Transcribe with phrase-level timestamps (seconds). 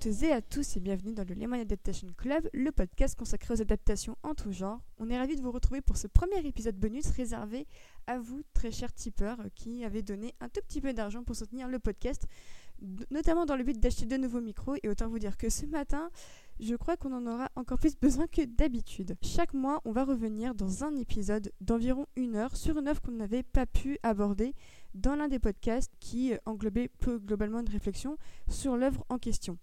[0.00, 3.60] toutes et à tous et bienvenue dans le Lemon Adaptation Club, le podcast consacré aux
[3.60, 4.80] adaptations en tout genre.
[4.98, 7.66] On est ravis de vous retrouver pour ce premier épisode bonus réservé
[8.06, 11.68] à vous, très chers tipeurs, qui avez donné un tout petit peu d'argent pour soutenir
[11.68, 12.26] le podcast,
[13.10, 14.76] notamment dans le but d'acheter de nouveaux micros.
[14.82, 16.08] Et autant vous dire que ce matin,
[16.60, 19.16] je crois qu'on en aura encore plus besoin que d'habitude.
[19.20, 23.12] Chaque mois, on va revenir dans un épisode d'environ une heure sur une œuvre qu'on
[23.12, 24.54] n'avait pas pu aborder
[24.94, 28.16] dans l'un des podcasts qui englobait plus globalement une réflexion
[28.48, 29.58] sur l'œuvre en question.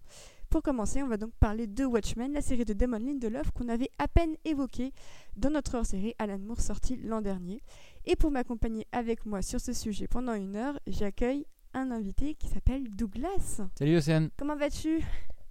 [0.50, 3.90] Pour commencer, on va donc parler de Watchmen, la série de Damon Lindelof qu'on avait
[3.98, 4.92] à peine évoquée
[5.36, 7.60] dans notre hors-série Alan Moore sortie l'an dernier.
[8.06, 12.48] Et pour m'accompagner avec moi sur ce sujet pendant une heure, j'accueille un invité qui
[12.48, 13.60] s'appelle Douglas.
[13.78, 14.30] Salut Océane.
[14.38, 15.02] Comment vas-tu?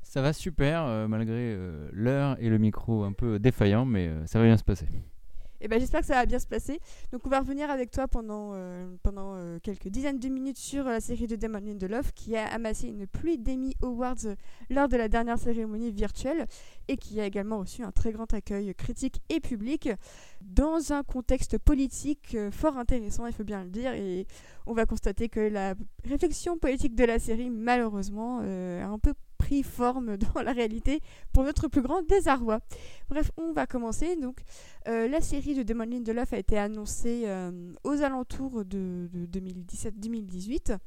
[0.01, 4.25] Ça va super, euh, malgré euh, l'heure et le micro un peu défaillant, mais euh,
[4.25, 4.87] ça va bien se passer.
[5.61, 6.79] Eh ben, j'espère que ça va bien se passer.
[7.11, 10.85] Donc on va revenir avec toi pendant, euh, pendant euh, quelques dizaines de minutes sur
[10.85, 14.35] la série de Damon Lindelof qui a amassé une pluie d'Emmy Awards euh,
[14.69, 16.45] lors de la dernière cérémonie virtuelle
[16.87, 19.89] et qui a également reçu un très grand accueil critique et public
[20.41, 23.93] dans un contexte politique fort intéressant, il faut bien le dire.
[23.93, 24.25] Et
[24.65, 25.73] on va constater que la
[26.05, 30.99] réflexion politique de la série, malheureusement, a un peu pris forme dans la réalité
[31.33, 32.59] pour notre plus grand désarroi.
[33.09, 34.15] Bref, on va commencer.
[34.15, 34.41] Donc,
[34.87, 40.77] euh, la série de Damon Lindelof a été annoncée euh, aux alentours de, de 2017-2018.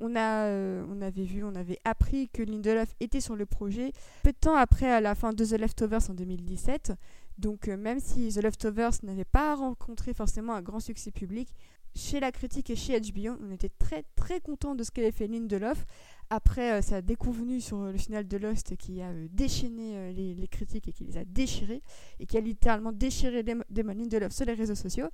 [0.00, 3.92] On, euh, on avait vu, on avait appris que Lindelof était sur le projet
[4.24, 6.92] peu de temps après la fin de The Leftovers en 2017.
[7.38, 11.48] Donc même si The Leftovers n'avait pas rencontré forcément un grand succès public,
[11.96, 15.26] chez la critique et chez HBO, on était très très content de ce qu'avait fait
[15.26, 15.86] Lindelof.
[16.30, 20.48] Après euh, sa déconvenue sur euh, le final de Lost qui a euh, déchaîné les,
[20.48, 21.82] critiques et qui les a déchirés
[22.20, 25.08] et qui a littéralement déchiré Damon Lindelof sur les réseaux sociaux.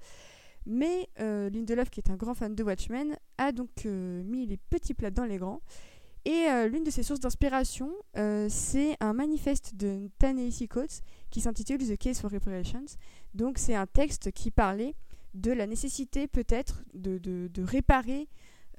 [0.66, 5.10] Mais Lindelof, qui est un grand fan de Watchmen, a donc mis les petits plats
[5.10, 5.62] dans les grands.
[6.26, 7.90] Et l'une de ses sources d'inspiration,
[8.48, 10.34] c'est un manifeste de ta
[10.68, 11.00] Coates
[11.30, 12.84] qui s'intitule The Case for Reparations.
[13.34, 14.94] Donc c'est un texte qui parlait
[15.34, 18.24] de la nécessité peut-être de, réparer euh,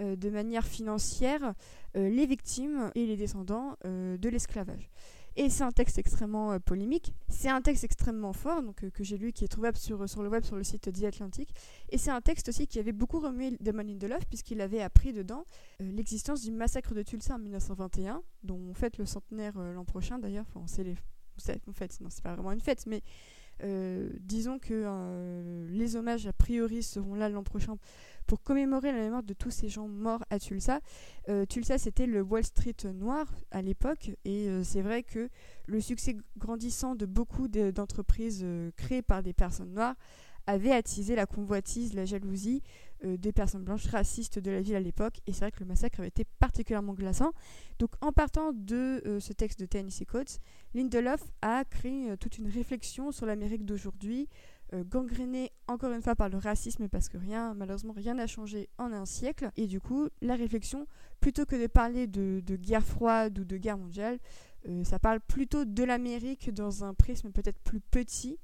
[0.02, 1.54] de manière financière
[1.98, 4.90] euh, les victimes et les descendants euh, de l'esclavage.
[5.36, 9.32] Et c'est un texte extrêmement polémique, c'est un texte extrêmement fort donc, que j'ai lu,
[9.32, 11.54] qui est trouvable sur, sur le web sur le site The Atlantic,
[11.90, 15.46] et c'est un texte aussi qui avait beaucoup remué Damon Lindelof puisqu'il avait appris dedans
[15.80, 20.46] l'existence du massacre de Tulsa en 1921, dont on fête le centenaire l'an prochain d'ailleurs,
[20.54, 20.96] enfin c'est les...
[21.68, 23.02] En fait, non, c'est pas vraiment une fête, mais euh,
[24.20, 27.78] disons que euh, les hommages a priori seront là l'an prochain
[28.28, 30.80] pour commémorer la mémoire de tous ces gens morts à Tulsa.
[31.30, 35.30] Euh, Tulsa, c'était le Wall Street noir à l'époque, et c'est vrai que
[35.66, 38.46] le succès grandissant de beaucoup d'entreprises
[38.78, 39.96] créées par des personnes noires
[40.48, 42.62] avait attisé la convoitise, la jalousie
[43.04, 45.22] euh, des personnes blanches racistes de la ville à l'époque.
[45.26, 47.32] Et c'est vrai que le massacre avait été particulièrement glaçant.
[47.80, 50.40] Donc en partant de euh, ce texte de Tennessee Coates,
[50.76, 54.28] Lindelof a créé euh, toute une réflexion sur l'Amérique d'aujourd'hui,
[54.90, 58.94] gangrénée encore une fois par le racisme parce que rien, malheureusement, rien n'a changé en
[58.94, 59.52] un siècle.
[59.58, 60.88] Et du coup, la réflexion,
[61.20, 64.18] plutôt que de parler de, de guerre froide ou de guerre mondiale,
[64.86, 68.40] ça parle plutôt de l'Amérique dans un prisme peut-être plus petit.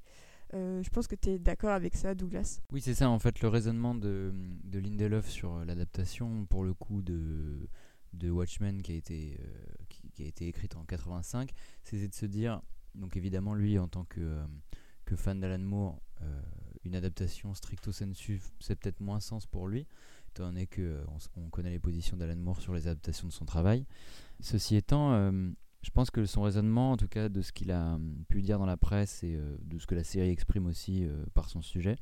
[0.54, 2.60] Euh, je pense que tu es d'accord avec ça, Douglas.
[2.72, 4.32] Oui, c'est ça, en fait, le raisonnement de,
[4.64, 7.68] de Lindelof sur euh, l'adaptation, pour le coup, de,
[8.14, 11.50] de Watchmen qui a, été, euh, qui, a été écrite en 85,
[11.84, 12.62] c'est de se dire,
[12.94, 14.38] donc évidemment, lui, en tant que,
[15.04, 16.00] que fan d'Alan Moore,
[16.84, 19.86] une adaptation stricto sensu, c'est peut-être moins sens pour lui,
[20.30, 23.84] étant donné qu'on on connaît les positions d'Alan Moore sur les adaptations de son travail.
[24.40, 25.30] Ceci étant,
[25.88, 28.58] je pense que son raisonnement, en tout cas de ce qu'il a hum, pu dire
[28.58, 31.62] dans la presse et euh, de ce que la série exprime aussi euh, par son
[31.62, 31.96] sujet,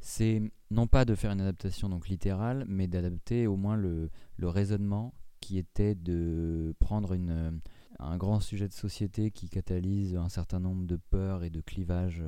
[0.00, 0.40] c'est
[0.70, 4.08] non pas de faire une adaptation donc littérale, mais d'adapter au moins le,
[4.40, 7.50] raisonnement qui était de prendre euh,
[7.98, 12.24] un grand sujet de société qui catalyse un certain nombre de peurs et de clivages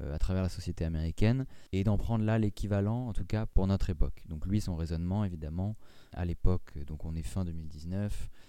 [0.00, 3.90] à travers la société américaine et d'en prendre là l'équivalent en tout cas pour notre
[3.90, 4.22] époque.
[4.28, 5.76] Donc lui son raisonnement évidemment
[6.12, 8.39] à l'époque donc on est fin 2019 euh,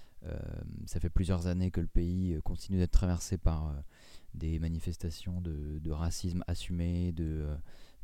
[0.86, 3.74] ça fait plusieurs années que le pays euh, continue d'être traversé par euh,
[4.34, 7.48] des manifestations de, racisme assumé, de,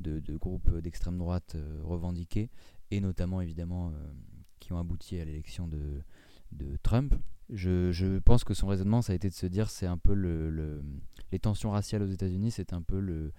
[0.02, 2.50] de, groupes d'extrême droite revendiqués,
[2.92, 3.94] et notamment évidemment
[4.60, 6.04] qui ont abouti à l'élection de,
[6.84, 7.16] Trump.
[7.50, 10.84] Je, pense que son raisonnement, ça a été de se dire, c'est un peu le,
[11.31, 13.31] les tensions raciales aux États-Unis, c'est un peu le,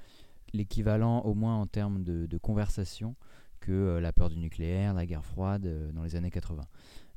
[0.55, 3.17] l'équivalent, au moins en termes de conversation,
[3.59, 6.65] que la peur du nucléaire, la guerre froide dans les années 80.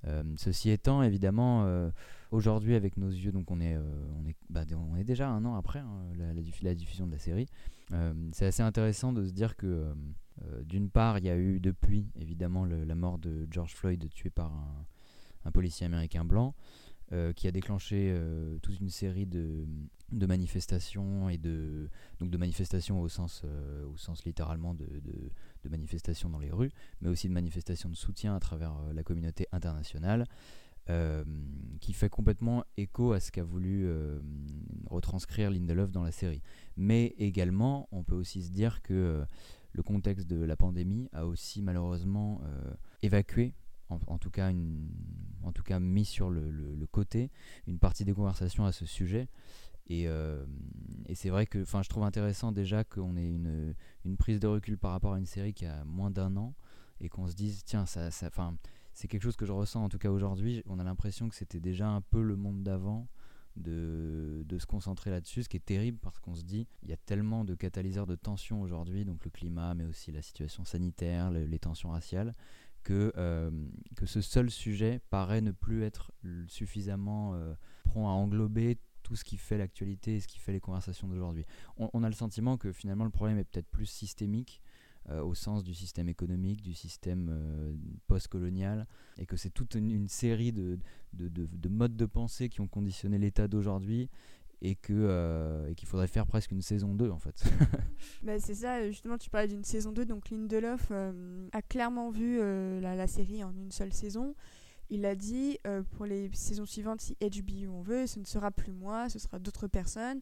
[0.07, 1.89] Euh, ceci étant, évidemment, euh,
[2.31, 3.81] aujourd'hui avec nos yeux, donc on est, euh,
[4.19, 5.89] on est, bah, on est déjà un an après hein,
[6.61, 7.47] la, diffusion de la série.
[8.31, 9.93] c'est assez intéressant de se dire que
[10.63, 14.51] d'une part, il y a eu depuis évidemment la mort de George Floyd tué par
[15.45, 16.55] un, policier américain blanc.
[17.35, 18.17] qui a déclenché
[18.61, 19.67] toute une série de,
[20.13, 21.89] de, manifestations et de
[22.19, 23.43] donc de manifestations au sens
[23.93, 24.87] au sens littéralement de,
[25.63, 26.71] de, manifestations dans les rues,
[27.01, 30.25] mais aussi de manifestations de soutien à travers la communauté internationale.
[30.89, 31.23] Euh,
[31.79, 34.19] qui fait complètement écho à ce qu'a voulu euh,
[34.87, 36.41] retranscrire Lindelof dans la série.
[36.75, 39.25] Mais également, on peut aussi se dire que euh,
[39.73, 42.41] le contexte de la pandémie a aussi malheureusement
[43.03, 43.53] évacué,
[43.89, 44.89] en, tout cas une,
[45.43, 47.31] en tout cas mis sur le, côté,
[47.67, 49.27] une partie des conversations à ce sujet.
[49.87, 53.73] Et, et c'est vrai que je trouve intéressant déjà qu'on ait une,
[54.05, 56.53] une, prise de recul par rapport à une série qui a moins d'un an
[57.01, 58.29] et qu'on se dise, tiens, ça, ça,
[58.93, 60.63] c'est quelque chose que je ressens en tout cas aujourd'hui.
[60.67, 63.07] On a l'impression que c'était déjà un peu le monde d'avant.
[63.57, 66.93] De, de, se concentrer là-dessus, ce qui est terrible parce qu'on se dit il y
[66.93, 71.29] a tellement de catalyseurs de tension aujourd'hui, donc le climat, mais aussi la situation sanitaire,
[71.31, 72.33] les tensions raciales,
[72.83, 73.51] que, euh,
[73.95, 76.11] que ce seul sujet paraît ne plus être
[76.47, 77.53] suffisamment euh,
[77.83, 78.77] prompt à englober
[79.15, 81.45] ce qui fait l'actualité et ce qui fait les conversations d'aujourd'hui.
[81.77, 84.61] On, a le sentiment que finalement le problème est peut-être plus systémique
[85.09, 87.73] euh, au sens du système économique, du système euh,
[88.05, 88.85] post-colonial,
[89.17, 90.77] et que c'est toute une, série de,
[91.13, 94.09] de, de, modes de pensée qui ont conditionné l'état d'aujourd'hui
[94.61, 97.43] et euh, qu'il faudrait faire presque une saison 2 en fait.
[98.23, 102.37] bah, c'est ça, justement tu parlais d'une saison 2, donc Lindelof a clairement vu
[102.79, 104.35] la, série en une seule saison.
[104.91, 105.57] Il a dit
[105.91, 109.39] pour les saisons suivantes, si HBO on veut, ce ne sera plus moi, ce sera
[109.39, 110.21] d'autres personnes.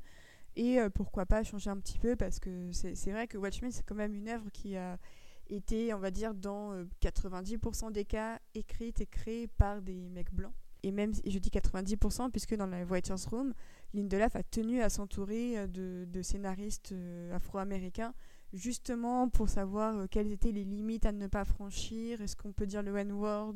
[0.56, 3.86] Et euh, pourquoi pas changer un petit peu parce que c'est vrai que Watchmen, c'est
[3.86, 4.98] quand même une œuvre qui a
[5.48, 10.34] été, on va dire, dans 90% euh, des cas, écrite et créée par des mecs
[10.34, 10.54] blancs.
[10.84, 13.54] Et même, je dis 90%, puisque dans la Writer's Room,
[13.94, 16.94] Lindelof a tenu à s'entourer euh, de, scénaristes
[17.34, 18.14] afro-américains,
[18.52, 22.82] justement pour savoir quelles étaient les limites à ne pas franchir, est-ce qu'on peut dire
[22.82, 23.56] le N-word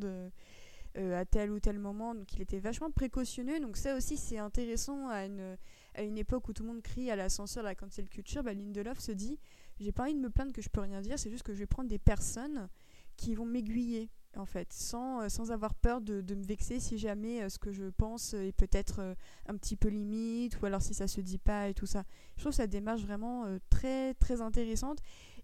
[0.96, 2.16] à tel ou tel moment.
[2.16, 3.60] Donc il était vachement précautionneux.
[3.60, 5.58] Donc ça aussi, c'est intéressant à une
[5.96, 8.44] à une époque où tout le monde crie à la censure, à la cancel culture,
[8.44, 9.40] bah Lindelof se dit
[9.80, 11.60] j'ai pas envie de me plaindre que je peux rien dire, c'est juste que je
[11.60, 12.70] vais prendre des personnes
[13.18, 16.98] qui vont m'aiguiller en fait, sans, euh, sans avoir peur de, de, me vexer si
[16.98, 19.14] jamais euh, ce que je pense est peut-être euh,
[19.48, 22.04] un petit peu limite, ou alors si ça se dit pas et tout ça.
[22.38, 25.00] Je trouve sa démarche vraiment très très intéressante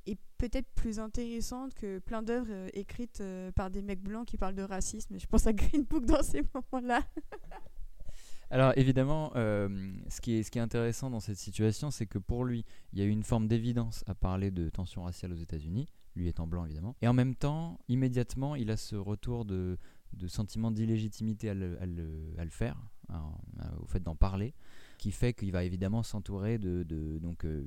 [0.10, 3.22] et peut-être plus intéressante que plein d'œuvres écrites
[3.56, 5.20] par des mecs blancs qui parlent de racisme.
[5.20, 7.02] Je pense à Green Book dans ces moments-là.
[8.52, 9.70] Alors évidemment, euh,
[10.10, 13.00] ce, qui est, ce qui est intéressant dans cette situation, c'est que pour lui, il
[13.00, 16.48] y a eu une forme d'évidence à parler de tension raciale aux États-Unis, lui étant
[16.48, 19.78] blanc évidemment, et en même temps, immédiatement, il a ce retour de,
[20.14, 22.76] de sentiment d'illégitimité à le, à, le, faire,
[23.10, 23.22] hein,
[23.82, 24.56] au fait d'en parler,
[25.00, 26.84] qui fait qu'il va évidemment s'entourer de,
[27.20, 27.66] donc euh,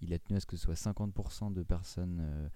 [0.00, 2.50] il a tenu à ce que ce soit 50% de personnes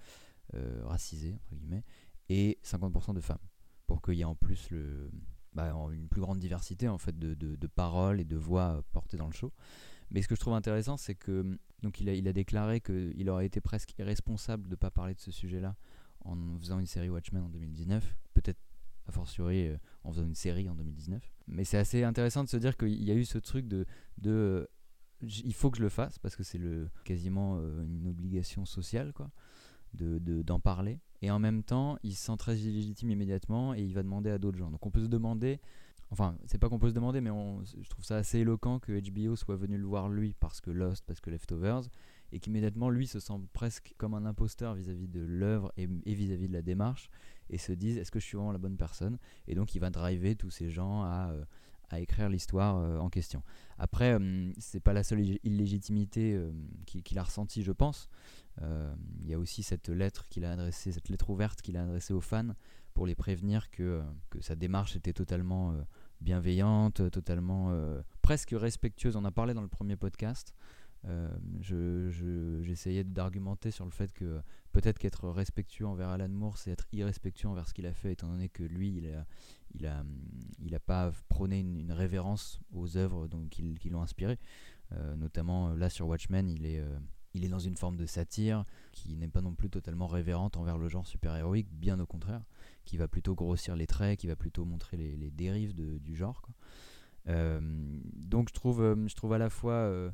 [0.55, 1.83] euh, racisées entre guillemets
[2.29, 3.39] et 50% de femmes,
[3.87, 5.11] pour qu'il y ait en plus le
[5.55, 9.27] bah, une plus grande diversité en fait de, de, paroles et de voix portées dans
[9.27, 9.53] le show.
[10.11, 13.29] Mais ce que je trouve intéressant, c'est que donc il a, il a déclaré qu'il
[13.29, 15.75] aurait été presque irresponsable de ne pas parler de ce sujet-là
[16.25, 18.61] en faisant une série Watchmen en 2019, peut-être
[19.09, 21.23] a fortiori euh, en faisant une série en 2019.
[21.49, 23.87] Mais c'est assez intéressant de se dire qu'il y a eu ce truc de,
[25.21, 26.61] il faut que je le fasse parce que c'est
[27.05, 29.31] quasiment euh, une obligation sociale quoi
[29.95, 33.95] de d'en parler et en même temps, il se sent très illégitime immédiatement et il
[33.95, 34.71] va demander à d'autres gens.
[34.71, 35.61] Donc on peut se demander,
[36.11, 37.31] enfin, c'est pas qu'on peut se demander, mais
[37.81, 41.05] je trouve ça assez éloquent que HBO soit venu le voir lui parce que Lost,
[41.07, 41.83] parce que Leftovers,
[42.33, 46.53] et qu'immédiatement lui se sent presque comme un imposteur vis-à-vis de l'œuvre et vis-à-vis de
[46.53, 47.09] la démarche
[47.53, 49.19] et se dise est-ce que je suis vraiment la bonne personne?
[49.47, 51.31] Et donc il va driver tous ces gens à.
[51.33, 51.45] Euh,
[51.99, 53.43] écrire l'histoire euh, en question.
[53.79, 56.41] Après, euh, c'est pas la seule illégitimité
[56.87, 58.09] qu'il a ressentie, je pense.
[58.63, 62.15] Il y a aussi cette lettre qu'il a adressée, cette lettre ouverte qu'il a adressée
[62.15, 62.55] aux fans
[62.95, 65.75] pour les prévenir que, que sa démarche était totalement
[66.23, 67.75] bienveillante, totalement
[68.23, 69.17] presque respectueuse.
[69.17, 70.55] On a parlé dans le premier podcast.
[71.61, 74.41] J'essayais d'argumenter sur le fait que
[74.73, 78.29] peut-être qu'être respectueux envers Alan Moore, c'est être irrespectueux envers ce qu'il a fait, étant
[78.29, 79.27] donné que lui, il a,
[79.75, 80.05] il a,
[80.61, 84.39] il a pas prôné une, révérence aux œuvres qui, l'ont inspiré.
[85.17, 86.83] notamment là sur Watchmen, il est
[87.35, 90.79] il est dans une forme de satire qui n'est pas non plus totalement révérente envers
[90.79, 92.43] le genre super-héroïque, bien au contraire,
[92.85, 96.43] qui va plutôt grossir les traits, qui va plutôt montrer les, dérives du genre.
[97.29, 97.61] Euh,
[98.17, 100.11] donc je trouve, euh, je trouve à la fois euh,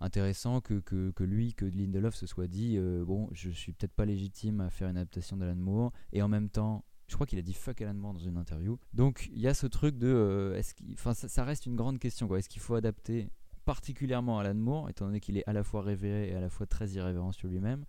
[0.00, 4.60] intéressant que, que, lui, que Lindelof se soit dit bon, je suis peut-être pas légitime
[4.60, 7.54] à faire une adaptation d'Alan Moore, et en même temps, je crois qu'il a dit
[7.54, 8.78] fuck Alan Moore dans une interview.
[8.92, 10.52] Donc il y a ce truc de.
[10.56, 12.34] est-ce enfin, ça, reste une grande question.
[12.36, 13.30] Est-ce qu'il faut adapter
[13.64, 16.66] particulièrement Alan Moore, étant donné qu'il est à la fois révéré et à la fois
[16.66, 17.84] très irrévérent sur lui-même?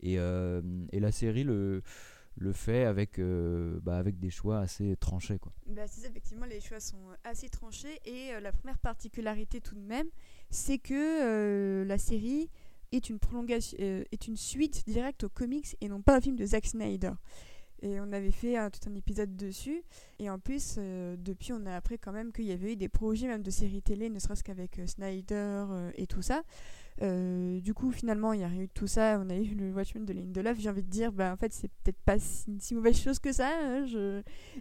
[0.00, 0.60] Et, euh,
[0.92, 1.82] et, la série le,
[2.36, 5.38] le fait avec, bah, avec des choix assez tranchés.
[5.38, 5.52] Quoi.
[5.66, 8.00] Bah, effectivement, les choix sont assez tranchés.
[8.04, 10.08] Et la première particularité tout de même,
[10.50, 12.50] c'est que la série
[12.92, 16.46] est une, prolongation, est une suite directe aux comics et non pas un film de
[16.46, 17.12] Zack Snyder.
[17.84, 19.82] Et on avait fait tout un épisode dessus.
[20.18, 22.88] Et en plus, euh, depuis, on a appris quand même qu'il y avait eu des
[22.88, 26.44] projets même de séries télé, ne serait-ce qu'avec euh, Snyder euh, et tout ça.
[27.00, 29.20] Du coup, finalement, il y a eu de tout ça.
[29.24, 30.58] On a eu le Watchmen de Lindelof.
[30.58, 33.32] J'ai envie de dire, bah, en fait, c'est peut-être pas si, si, mauvaise chose que
[33.32, 33.50] ça.
[33.62, 33.84] Hein.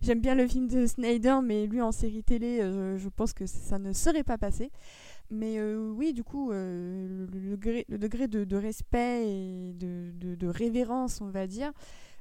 [0.01, 3.79] J'aime bien le film de Snyder, mais lui, en série télé, je, pense que ça
[3.79, 4.71] ne serait pas passé.
[5.29, 11.71] Mais oui, du coup, le, degré, de, respect et de, de, révérence, on va dire,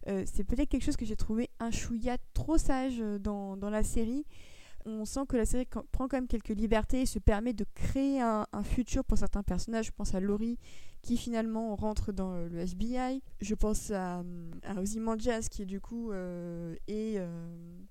[0.09, 3.71] euh, c'est peut-être quelque chose que j'ai trouvé un chouïa trop sage euh, dans, dans,
[3.71, 4.27] la série.
[4.85, 8.21] On sent que la série prend quand même quelques libertés et se permet de créer
[8.21, 9.87] un, futur pour certains personnages.
[9.87, 10.59] Je pense à Laurie
[11.03, 13.23] qui finalement rentre dans euh, le FBI.
[13.41, 14.23] Je pense à,
[14.63, 17.19] à Ozymandias qui du coup est,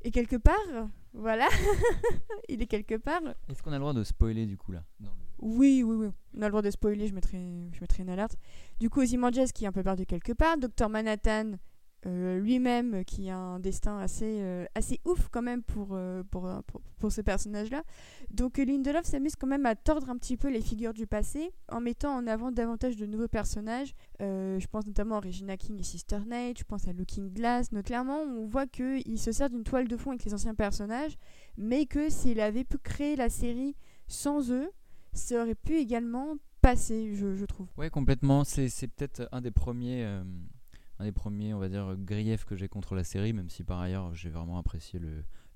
[0.01, 0.89] est, quelque part.
[1.13, 1.47] Voilà,
[2.49, 3.21] il est quelque part.
[3.49, 4.83] Est-ce qu'on a le droit de spoiler du coup là
[5.39, 6.07] Oui, oui, oui.
[6.37, 8.37] On a le droit de spoiler, je mettrai, je mettrai une alerte.
[8.79, 10.57] Du coup, Ozymandias qui est un peu perdu quelque part.
[10.57, 11.57] Docteur Manhattan
[12.07, 16.49] euh, lui-même qui a un destin assez, euh, assez ouf quand même pour, euh, pour,
[16.97, 17.83] pour, ce personnage-là.
[18.31, 21.79] Donc Lindelof s'amuse quand même à tordre un petit peu les figures du passé en
[21.79, 23.93] mettant en avant davantage de nouveaux personnages.
[24.19, 27.69] je pense notamment à Regina King et Sister Nate, je pense à Looking Glass.
[27.69, 31.17] Donc, clairement, on voit qu'il se sert d'une toile de fond avec les anciens personnages,
[31.57, 33.75] mais que s'il avait pu créer la série
[34.07, 34.71] sans eux,
[35.13, 37.67] ça aurait pu également passer, je, je trouve.
[37.77, 38.43] Ouais, complètement.
[38.43, 40.21] C'est peut-être un des premiers
[41.01, 43.79] un des premiers, on va dire, griefs que j'ai contre la série, même si par
[43.79, 44.99] ailleurs j'ai vraiment apprécié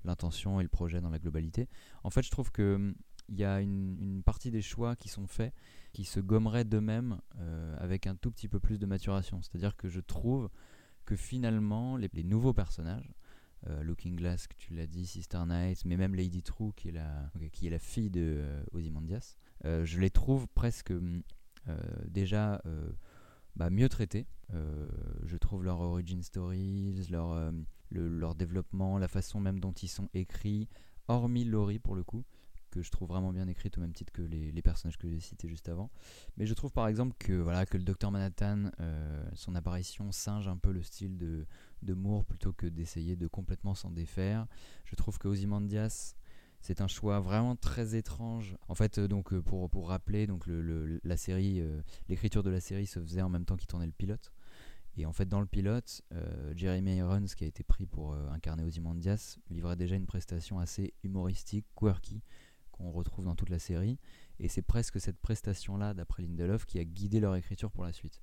[0.04, 1.68] l'intention et le projet dans la globalité.
[2.02, 2.94] En fait, je trouve que hum,
[3.28, 5.52] il y a une, partie des choix qui sont faits
[5.92, 9.40] qui se gommeraient d'eux-mêmes euh, avec un tout petit peu plus de maturation.
[9.42, 10.48] C'est-à-dire que je trouve
[11.04, 13.14] que finalement, les, nouveaux personnages,
[13.68, 16.92] euh, Looking Glass, que tu l'as dit, Sister Night, mais même Lady True, qui est
[16.92, 21.22] la, qui est la fille de euh, Ozymandias, je les trouve presque hum,
[22.06, 22.62] déjà
[23.56, 24.26] bah, mieux traités.
[24.54, 24.86] Euh,
[25.24, 27.50] je trouve leur origin stories, leur, euh,
[27.90, 30.68] leur développement, la façon même dont ils sont écrits,
[31.08, 32.24] hormis Laurie pour le coup,
[32.70, 35.48] que je trouve vraiment bien écrite au même titre que les, personnages que j'ai cités
[35.48, 35.90] juste avant.
[36.36, 40.46] Mais je trouve par exemple que, voilà, que le Docteur Manhattan, euh, son apparition singe
[40.48, 41.46] un peu le style de,
[41.82, 44.46] de Moore plutôt que d'essayer de complètement s'en défaire.
[44.84, 46.14] Je trouve que Ozymandias
[46.60, 48.56] c'est un choix vraiment très étrange.
[48.68, 52.50] En fait, euh, donc euh, pour, pour rappeler, donc le, la série, euh, l'écriture de
[52.50, 54.32] la série se faisait en même temps qu'il tournait le pilote.
[54.98, 56.00] Et en fait, dans le pilote,
[56.54, 61.66] Jeremy Irons, qui a été pris pour incarner Ozymandias, livrait déjà une prestation assez humoristique,
[61.76, 62.22] quirky,
[62.72, 63.98] qu'on retrouve dans toute la série.
[64.40, 68.22] Et c'est presque cette prestation-là, d'après Lindelof, qui a guidé leur écriture pour la suite.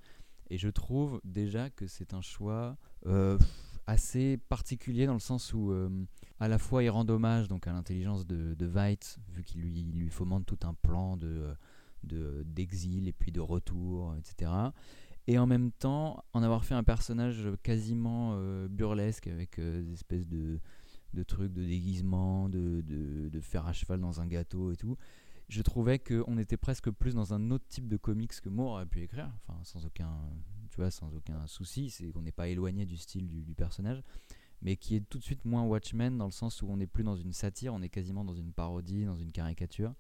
[0.50, 2.76] Et je trouve déjà que c'est un choix
[3.88, 5.90] assez particulier dans le sens où euh,
[6.40, 9.92] à la fois il rend hommage donc à l'intelligence de, de Veidt vu qu'il lui,
[9.94, 11.56] lui fomente tout un plan de
[12.46, 14.52] d'exil et puis de retour etc
[15.28, 19.94] et en même temps en avoir fait un personnage quasiment euh, burlesque avec euh, des
[19.94, 20.60] espèces de,
[21.14, 24.98] de trucs de déguisement de, de, faire à cheval dans un gâteau et tout
[25.48, 28.86] je trouvais qu'on était presque plus dans un autre type de comics que Moore aurait
[28.86, 30.10] pu écrire, enfin sans aucun,
[30.74, 34.02] tu vois, sans aucun souci, c'est qu'on n'est pas éloigné du style du, personnage,
[34.64, 37.04] mais qui est tout de suite moins Watchmen dans le sens où on n'est plus
[37.04, 39.94] dans une satire, on est quasiment dans une parodie, dans une caricature,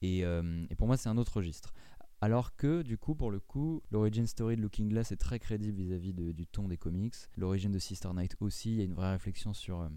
[0.00, 1.74] et, euh, pour moi c'est un autre registre.
[2.22, 5.76] Alors que, du coup, pour le coup, l'origin story de Looking Glass est très crédible
[5.76, 7.14] vis-à-vis du ton des comics.
[7.36, 9.88] L'origine de Sister Night aussi, il y a une vraie réflexion sur euh,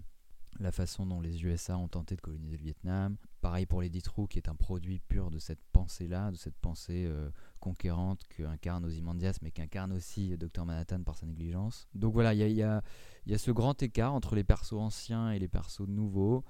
[0.60, 3.16] la façon dont les USA ont tenté de coloniser le Vietnam.
[3.40, 7.06] Pareil pour les True, qui est un produit pur de cette pensée-là, de cette pensée
[7.06, 7.30] euh,
[7.62, 11.88] conquérante qu'incarne Ozymandias, mais qu'incarne aussi Dr Manhattan par sa négligence.
[11.94, 12.82] Donc voilà, il y a,
[13.26, 16.44] y a, ce grand écart entre les persos anciens et les persos nouveaux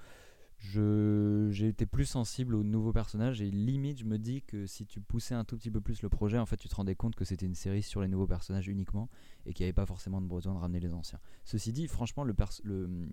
[0.63, 5.01] j'ai été plus sensible aux nouveaux personnages et limite je me dis que si tu
[5.01, 7.25] poussais un tout petit peu plus le projet en fait tu te rendais compte que
[7.25, 9.09] c'était une série sur les nouveaux personnages uniquement
[9.45, 12.23] et qu'il n'y avait pas forcément de besoin de ramener les anciens ceci dit franchement
[12.23, 13.09] le, le,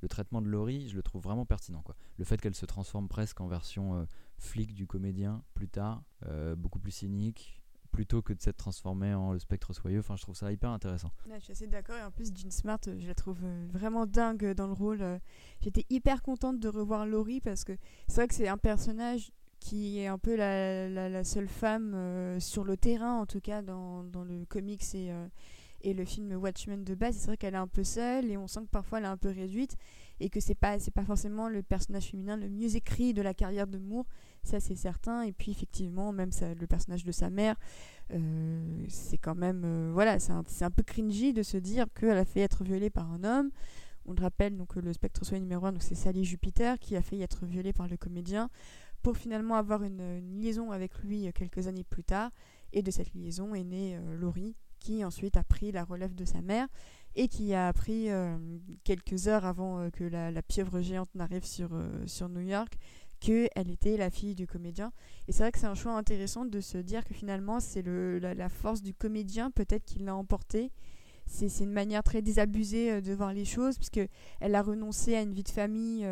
[0.00, 1.96] le, traitement de Laurie je le trouve vraiment pertinent quoi.
[2.18, 4.04] le fait qu'elle se transforme presque en version euh,
[4.42, 7.58] flic du comédien plus tard euh, beaucoup plus cynique
[7.92, 9.98] plutôt que de s'être transformé en le spectre soyeux.
[9.98, 11.10] Enfin, je trouve ça hyper intéressant.
[11.30, 11.96] je suis assez d'accord.
[11.96, 15.20] Et en plus, Jean Smart, euh, je la trouve euh, vraiment dingue dans le rôle.
[15.60, 17.76] J'étais hyper contente de revoir Laurie parce que
[18.08, 19.30] c'est vrai que c'est un personnage
[19.60, 24.02] qui est un peu la, la, seule femme sur le terrain, en tout cas dans,
[24.02, 25.12] dans le comics et,
[25.82, 27.16] et le film Watchmen de base.
[27.16, 29.16] C'est vrai qu'elle est un peu seule et on sent que parfois elle est un
[29.16, 29.76] peu réduite.
[30.22, 33.34] Et que c'est pas c'est pas forcément le personnage féminin le mieux écrit de la
[33.34, 34.06] carrière de Moore,
[34.44, 35.22] ça c'est certain.
[35.22, 37.56] Et puis effectivement, même le personnage de sa mère,
[38.12, 42.24] euh, c'est quand même euh, voilà, c'est un, peu cringy de se dire qu'elle a
[42.24, 43.50] fait être violée par un homme.
[44.06, 47.02] On le rappelle donc le spectre soin numéro 1, donc c'est Sally Jupiter qui a
[47.02, 48.48] failli être violée par le comédien
[49.02, 52.30] pour finalement avoir une, une liaison avec lui quelques années plus tard.
[52.72, 56.40] Et de cette liaison est née Laurie, qui ensuite a pris la relève de sa
[56.40, 56.68] mère
[57.14, 58.36] et qui a appris euh,
[58.84, 62.78] quelques heures avant euh, que la, pieuvre géante n'arrive sur, euh, sur New York
[63.20, 64.92] qu'elle était la fille du comédien.
[65.28, 68.48] Et c'est vrai que c'est un choix intéressant de se dire que finalement c'est la,
[68.48, 70.72] force du comédien peut-être qui l'a emporté.
[71.26, 74.00] C'est une manière très désabusée de voir les choses puisque
[74.40, 76.04] elle a renoncé à une vie de famille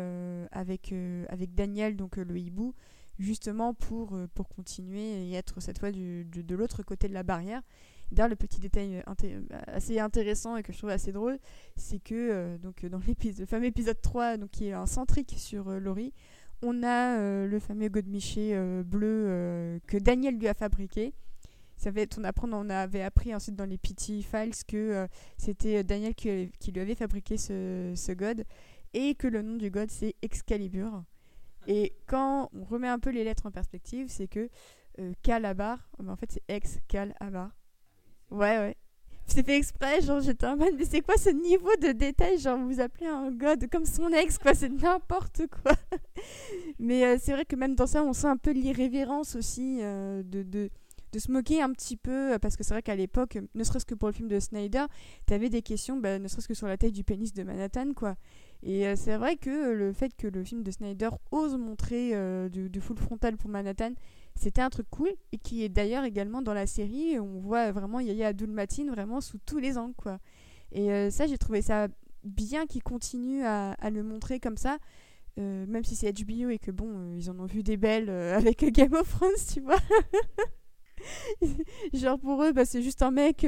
[0.51, 0.93] avec,
[1.27, 2.73] avec Daniel, donc le hibou,
[3.19, 7.61] justement pour, pour continuer et être cette fois du, de l'autre côté de la barrière.
[8.11, 11.39] D'ailleurs, le petit détail euh, euh, assez intéressant et que je trouve assez drôle,
[11.77, 12.99] c'est que euh, donc, dans
[13.39, 16.13] le fameux épisode 3, donc, qui est un centrique sur Laurie,
[16.61, 21.11] on a le fameux godemiché bleu que Daniel lui a fabriqué.
[21.75, 25.07] Ça on, on avait appris ensuite dans les PT Files que
[25.39, 28.45] c'était Daniel qui, lui avait fabriqué ce, god
[28.93, 31.03] et que le nom du god c'est Excalibur.
[31.65, 34.47] Et quand on remet un peu les lettres en perspective, c'est que
[35.23, 37.49] Calabar, en fait c'est Excalibur.
[38.31, 38.75] Ouais, ouais.
[39.27, 42.57] C'est fait exprès, genre j'étais en mode, mais c'est quoi ce niveau de détail Genre
[42.57, 45.71] vous appelez un god comme son ex, quoi, c'est n'importe quoi.
[46.79, 50.21] mais euh, c'est vrai que même dans ça, on sent un peu l'irrévérence aussi euh,
[50.23, 50.69] de, de,
[51.13, 53.95] de, se moquer un petit peu, parce que c'est vrai qu'à l'époque, ne serait-ce que
[53.95, 54.85] pour le film de Snyder,
[55.27, 58.15] t'avais des questions, bah, ne serait-ce que sur la taille du pénis de Manhattan, quoi.
[58.63, 62.13] Et euh, c'est vrai que le fait que le film de Snyder ose montrer
[62.49, 63.93] du full frontal pour Manhattan,
[64.35, 67.99] c'était un truc cool et qui est d'ailleurs également dans la série on voit vraiment
[67.99, 70.19] Yaya Abdul-Mateen vraiment sous tous les angles quoi.
[70.71, 71.87] Et euh, ça j'ai trouvé ça
[72.23, 74.77] bien qu'ils continuent à, le montrer comme ça
[75.39, 78.09] euh, même si c'est HBO et que bon euh, ils en ont vu des belles
[78.09, 79.79] avec Game of Thrones tu vois.
[81.93, 83.45] Genre pour eux bah, c'est juste un mec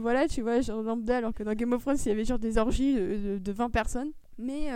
[0.00, 2.38] voilà tu vois genre lambda alors que dans Game of Thrones il y avait genre
[2.38, 4.12] des orgies de, de 20 personnes.
[4.38, 4.68] Mais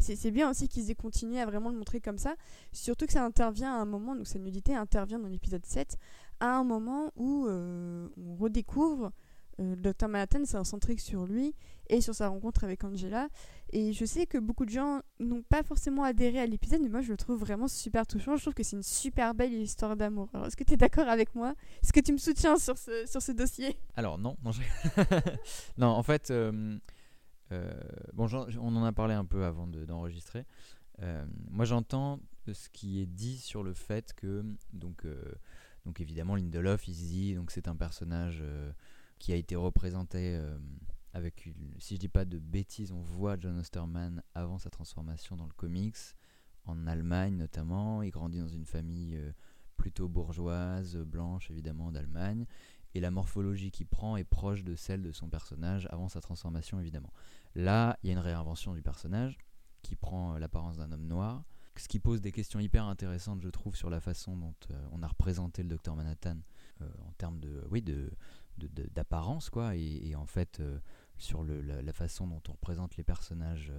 [0.00, 2.34] c'est bien aussi qu'ils aient continué à vraiment le montrer comme ça.
[2.72, 5.96] Surtout que ça intervient à un moment, donc cette nudité intervient dans l'épisode 7,
[6.40, 9.12] à un moment où euh, on redécouvre
[9.60, 11.54] euh, le Dr Manhattan, c'est un centrique sur lui
[11.88, 13.28] et sur sa rencontre avec Angela.
[13.72, 17.00] Et je sais que beaucoup de gens n'ont pas forcément adhéré à l'épisode, mais moi
[17.02, 18.36] je le trouve vraiment super touchant.
[18.36, 20.28] Je trouve que c'est une super belle histoire d'amour.
[20.32, 21.54] Alors est-ce que tu es d'accord avec moi?
[21.82, 23.76] Est-ce que tu me soutiens sur ce, sur ce dossier?
[23.96, 24.36] Alors non,
[25.78, 26.30] non, en fait...
[26.30, 26.78] Euh,
[28.12, 28.28] bon,
[28.60, 30.44] on en a parlé un peu avant d'enregistrer.
[31.02, 32.20] Euh, moi, j'entends
[32.52, 35.22] ce qui est dit sur le fait que, donc, euh,
[35.98, 38.44] évidemment, Lindelof, il donc c'est un personnage
[39.18, 40.40] qui a été représenté
[41.12, 45.46] avec, si je dis pas de bêtises, on voit John Osterman avant sa transformation dans
[45.46, 45.96] le comics,
[46.64, 48.02] en Allemagne notamment.
[48.02, 49.18] Il grandit dans une famille
[49.76, 52.46] plutôt bourgeoise, blanche évidemment d'Allemagne,
[52.94, 56.78] et la morphologie qu'il prend est proche de celle de son personnage avant sa transformation
[56.78, 57.12] évidemment.
[57.54, 59.38] Là, il y a une réinvention du personnage
[59.82, 61.44] qui prend euh, l'apparence d'un homme noir,
[61.76, 65.02] ce qui pose des questions hyper intéressantes, je trouve, sur la façon dont euh, on
[65.02, 66.36] a représenté le docteur Manhattan
[66.82, 68.10] euh, en termes de, oui, de,
[68.94, 70.62] d'apparence, quoi, et, en fait
[71.16, 73.72] sur la, façon dont on représente les personnages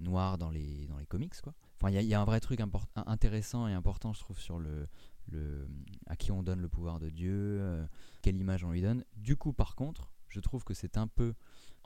[0.00, 1.54] noirs dans les, dans les comics, quoi.
[1.76, 2.60] Enfin, il y, y, a un vrai truc
[2.96, 4.88] intéressant et important, je trouve, sur le,
[5.30, 5.68] le,
[6.06, 7.86] à qui on donne le pouvoir de Dieu,
[8.22, 9.04] quelle image on lui donne.
[9.14, 11.34] Du coup, par contre, je trouve que c'est un peu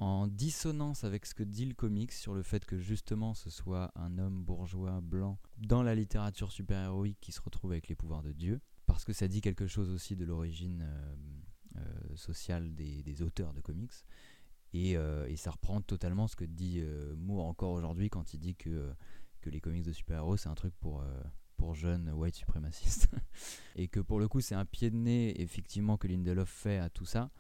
[0.03, 3.93] en dissonance avec ce que dit le comics sur le fait que justement ce soit
[3.95, 8.33] un homme bourgeois blanc dans la littérature super-héroïque qui se retrouve avec les pouvoirs de
[8.33, 11.15] Dieu, parce que ça dit quelque chose aussi de l'origine euh,
[11.77, 13.93] euh, sociale des, auteurs de comics.
[14.75, 16.83] Euh, et, ça reprend totalement ce que dit
[17.17, 18.93] Moore encore aujourd'hui quand il dit que,
[19.41, 21.05] que les comics de super-héros c'est un truc pour,
[21.57, 23.09] pour jeunes white suprémacistes.
[23.77, 26.91] et que pour le coup c'est un pied de nez effectivement que Lindelof fait à
[26.91, 27.31] tout ça.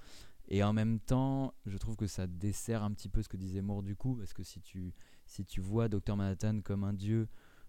[0.52, 3.62] Et en même temps, je trouve que ça dessert un petit peu ce que disait
[3.62, 4.92] Moore du coup, parce que si tu,
[5.24, 7.26] si tu vois Dr Manhattan comme un dieu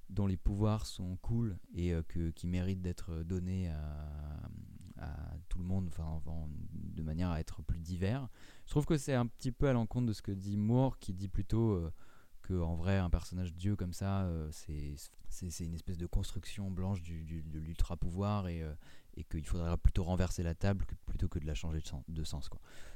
[0.10, 3.80] dont les pouvoirs sont cool et euh, que, qui mérite d'être donné à,
[5.48, 6.22] tout le monde, enfin,
[6.74, 8.28] de manière à être plus divers,
[8.66, 11.14] je trouve que c'est un petit peu à l'encontre de ce que dit Moore, qui
[11.14, 11.94] dit plutôt euh,
[12.42, 17.02] que en vrai un personnage dieu comme ça, euh, c'est une espèce de construction blanche
[17.02, 18.64] du de l'ultra pouvoir et,
[19.16, 22.50] et qu'il faudrait plutôt renverser la table plutôt que de la changer de sens.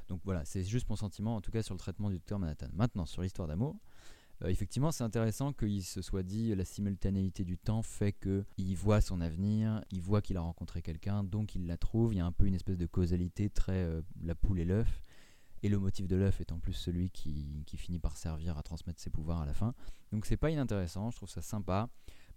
[0.08, 2.68] Donc voilà, c'est juste mon sentiment, en tout cas sur le traitement du docteur Manhattan.
[2.72, 3.76] Maintenant, sur l'histoire d'amour,
[4.42, 9.00] euh, effectivement, c'est intéressant qu'il se soit dit la simultanéité du temps fait qu'il voit
[9.00, 12.14] son avenir, il voit qu'il a rencontré quelqu'un, donc il la trouve.
[12.14, 15.02] Il y a un peu une espèce de causalité très euh, la poule et l'œuf.
[15.64, 19.00] Et le motif de l'œuf est en plus celui qui, finit par servir à transmettre
[19.00, 19.74] ses pouvoirs à la fin.
[20.12, 21.88] Donc c'est pas inintéressant, je trouve ça sympa.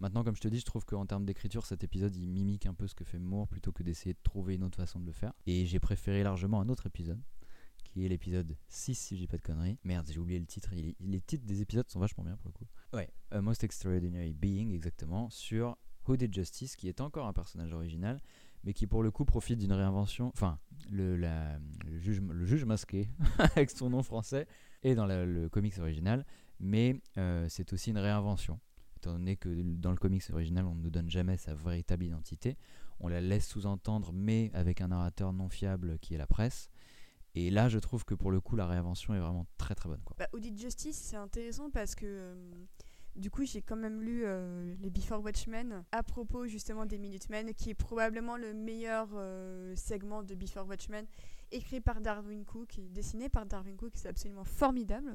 [0.01, 2.73] Maintenant, comme je te dis, je trouve qu'en termes d'écriture, cet épisode il mimique un
[2.73, 5.11] peu ce que fait Moore plutôt que d'essayer de trouver une autre façon de le
[5.11, 5.31] faire.
[5.45, 7.21] Et j'ai préféré largement un autre épisode
[7.83, 9.77] qui est l'épisode 6 si j'ai pas de conneries.
[9.83, 10.71] Merde, j'ai oublié le titre.
[10.73, 12.65] les titres des épisodes sont vachement bien pour le coup.
[12.93, 18.19] Ouais, A Most Extraordinary Being exactement sur Who Justice qui est encore un personnage original
[18.63, 20.29] mais qui pour le coup profite d'une réinvention.
[20.29, 20.57] Enfin,
[20.89, 21.29] le
[21.99, 24.47] juge masqué avec son nom français
[24.81, 26.25] est dans le comics original,
[26.59, 28.59] mais euh, c'est aussi une réinvention.
[29.01, 32.55] Étant donné que dans le comics original, on ne nous donne jamais sa véritable identité,
[32.99, 36.69] on la laisse sous-entendre, mais avec un narrateur non fiable qui est la presse.
[37.33, 40.01] Et là, je trouve que pour le coup, la réinvention est vraiment très très bonne.
[40.05, 40.15] Quoi.
[40.19, 42.35] Bah, Audit Justice, c'est intéressant parce que euh,
[43.15, 47.55] du coup, j'ai quand même lu euh, les Before Watchmen à propos justement des Minutemen,
[47.55, 51.07] qui est probablement le meilleur euh, segment de Before Watchmen,
[51.51, 55.13] écrit par Darwin Cook dessiné par Darwin Cook, c'est absolument formidable.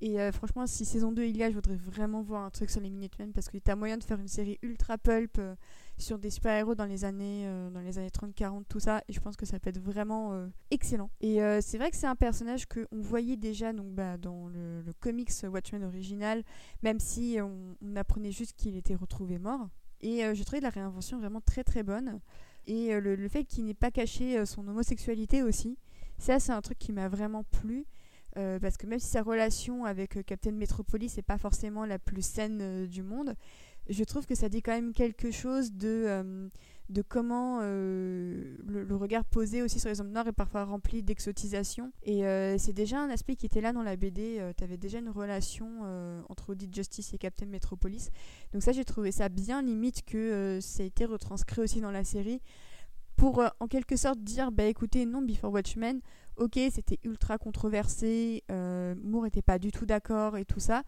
[0.00, 2.70] Et euh, franchement, si saison 2 il y a, je voudrais vraiment voir un truc
[2.70, 5.56] sur les Minutemen parce y a moyen de faire une série ultra pulp euh,
[5.96, 9.02] sur des super-héros dans les années euh, dans les années 30 40 tout ça.
[9.08, 11.10] Et je pense que ça peut être vraiment excellent.
[11.20, 14.82] Et c'est vrai que c'est un personnage que on voyait déjà donc bah, dans le,
[15.00, 16.42] comics Watchmen original
[16.82, 19.68] même si on, apprenait juste qu'il était retrouvé mort.
[20.00, 22.20] Et je trouvais la réinvention vraiment très très bonne.
[22.66, 25.76] Et le, fait qu'il n'ait pas caché son homosexualité aussi
[26.18, 27.86] ça c'est un truc qui m'a vraiment plu
[28.36, 31.98] euh, parce que même si sa relation avec euh, Captain Metropolis n'est pas forcément la
[31.98, 33.34] plus saine euh, du monde,
[33.88, 36.50] je trouve que ça dit quand même quelque chose de,
[36.90, 41.90] de comment le, regard posé aussi sur les hommes noirs est parfois rempli d'exotisation.
[42.02, 42.20] Et
[42.58, 44.42] c'est déjà un aspect qui était là dans la BD.
[44.58, 48.10] tu avais déjà une relation entre Audit Justice et Captain Metropolis.
[48.52, 52.04] Donc ça, j'ai trouvé ça bien limite que ça a été retranscrit aussi dans la
[52.04, 52.42] série
[53.16, 56.02] pour en quelque sorte dire bah écoutez non Before Watchmen
[56.38, 60.82] ok, c'était ultra controversé, euh, Moore n'était pas du tout d'accord et tout ça,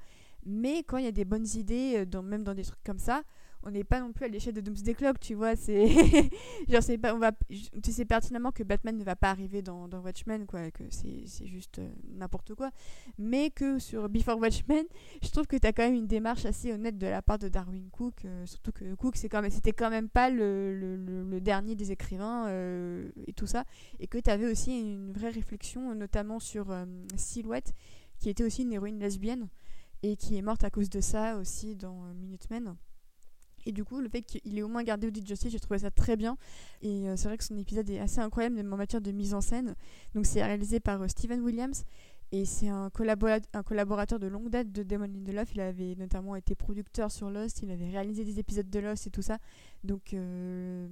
[0.47, 3.23] mais quand il y a des bonnes idées, euh, même dans des trucs comme ça,
[3.63, 5.57] on n'est pas non plus à l'échelle de Doomsday Clock, tu vois.
[5.57, 5.89] C'est
[6.69, 7.33] genre c'est pas, on va,
[7.83, 11.79] tu sais pertinemment que Batman ne va pas arriver dans, Watchmen, quoi, que c'est, juste
[11.79, 12.71] euh, n'importe quoi.
[13.19, 14.85] Mais que sur Before Watchmen,
[15.23, 17.49] je trouve que tu as quand même une démarche assez honnête de la part de
[17.49, 21.91] Darwin Cook, euh, surtout que Cook c'est quand c'était quand même pas le, dernier des
[21.91, 23.65] écrivains euh, et tout ça,
[23.99, 26.75] et que tu avais aussi une vraie réflexion, notamment sur
[27.17, 27.75] Silhouette,
[28.19, 29.49] qui était aussi une héroïne lesbienne
[30.03, 32.77] et qui est morte à cause de ça aussi dans Minutemen.
[33.67, 35.91] Et du coup, le fait qu'il ait au moins gardé Audit Justice, j'ai trouvé ça
[35.91, 36.37] très bien.
[36.83, 39.35] Et euh, c'est vrai que son épisode est assez incroyable, même en matière de mise
[39.35, 39.75] en scène.
[40.15, 41.85] Donc, c'est réalisé par euh, Steven Williams.
[42.33, 45.53] Et c'est un, un, collaborateur de longue date de Demon Lindelof.
[45.55, 49.11] Il avait notamment été producteur sur Lost, il avait réalisé des épisodes de Lost et
[49.11, 49.39] tout ça.
[49.83, 50.87] Donc euh,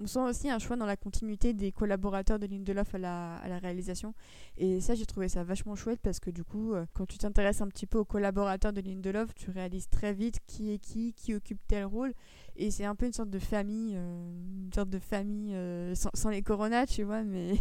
[0.00, 3.48] on sent aussi un choix dans la continuité des collaborateurs de Lindelof à la, à
[3.48, 4.14] la réalisation.
[4.56, 7.60] Et ça, j'ai trouvé ça vachement chouette parce que du coup, euh, quand tu t'intéresses
[7.60, 11.34] un petit peu aux collaborateurs de Lindelof, tu réalises très vite qui est qui, qui
[11.34, 12.14] occupe tel rôle.
[12.56, 14.30] Et c'est un peu une sorte de famille, euh,
[14.64, 17.54] une sorte de famille euh, sans, les coronas, tu vois, mais,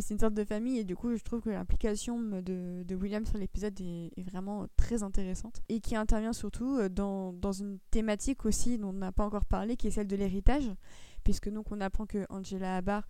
[0.00, 0.78] c'est une sorte de famille.
[0.78, 5.02] Et du coup, je trouve que l'implication de, de, William sur l'épisode est, vraiment très
[5.02, 5.62] intéressante.
[5.68, 9.88] Et qui intervient surtout dans une thématique aussi dont on n'a pas encore parlé, qui
[9.88, 10.70] est celle de l'héritage.
[11.24, 13.06] Puisque donc on apprend que Angela Abar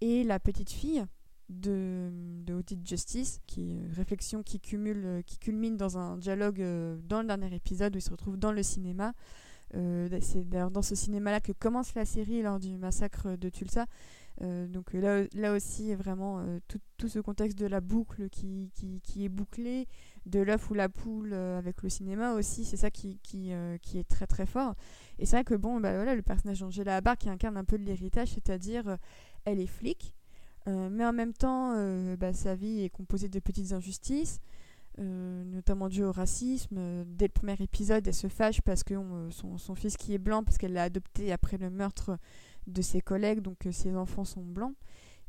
[0.00, 1.04] est la petite fille
[1.48, 2.10] de,
[2.44, 6.64] de Audit Justice, qui réflexion qui cumule, qui culmine dans un dialogue
[7.04, 9.12] dans le dernier épisode où il se retrouve dans le cinéma.
[9.76, 13.86] Euh, c'est dans ce cinéma-là que commence la série lors du massacre de Tulsa.
[14.42, 16.58] Euh, donc là, aussi, vraiment, euh,
[16.96, 19.86] tout, ce contexte de la boucle qui, qui, qui est bouclé,
[20.26, 23.52] de l'œuf ou la poule avec le cinéma aussi, c'est ça qui, qui,
[23.82, 24.74] qui, est très très fort.
[25.18, 27.78] Et c'est vrai que bon, bah, voilà, le personnage d'Angela Abar qui incarne un peu
[27.78, 28.98] de l'héritage, c'est-à-dire
[29.44, 30.14] elle est flic,
[30.66, 31.74] mais en même temps,
[32.16, 34.40] bah, sa vie est composée de petites injustices.
[34.98, 36.76] Euh, notamment dû au racisme.
[36.76, 40.12] Euh, dès le premier épisode, elle se fâche parce que euh, son, son, fils qui
[40.14, 42.18] est blanc, parce qu'elle l'a adopté après le meurtre
[42.66, 44.74] de ses collègues, donc ses enfants sont blancs.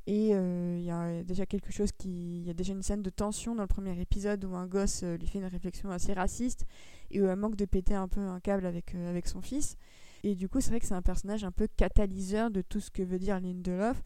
[0.07, 2.39] Et il y a déjà quelque chose qui.
[2.39, 5.03] Il y a déjà une scène de tension dans le premier épisode où un gosse
[5.03, 6.65] lui fait une réflexion assez raciste
[7.11, 9.77] et où elle manque de péter un peu un câble avec, avec son fils.
[10.23, 12.91] Et du coup, c'est vrai que c'est un personnage un peu catalyseur de tout ce
[12.91, 14.03] que veut dire Lindelof,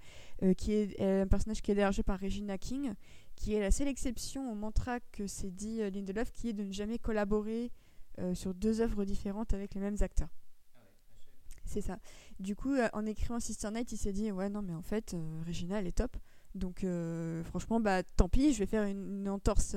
[0.57, 2.93] qui est un personnage qui est hébergé par Regina King
[3.35, 6.63] qui est la seule exception au mantra que s'est dit euh, Lindelof, qui est de
[6.63, 7.71] ne jamais collaborer
[8.19, 10.29] euh, sur deux œuvres différentes avec les mêmes acteurs.
[11.75, 11.99] C'est ça.
[12.39, 15.15] Du coup, euh, en écrivant Sister Night, il s'est dit ouais non mais en fait
[15.45, 16.15] Regina elle est top.
[16.53, 16.85] Donc
[17.43, 19.75] franchement bah tant pis, je vais faire une, entorse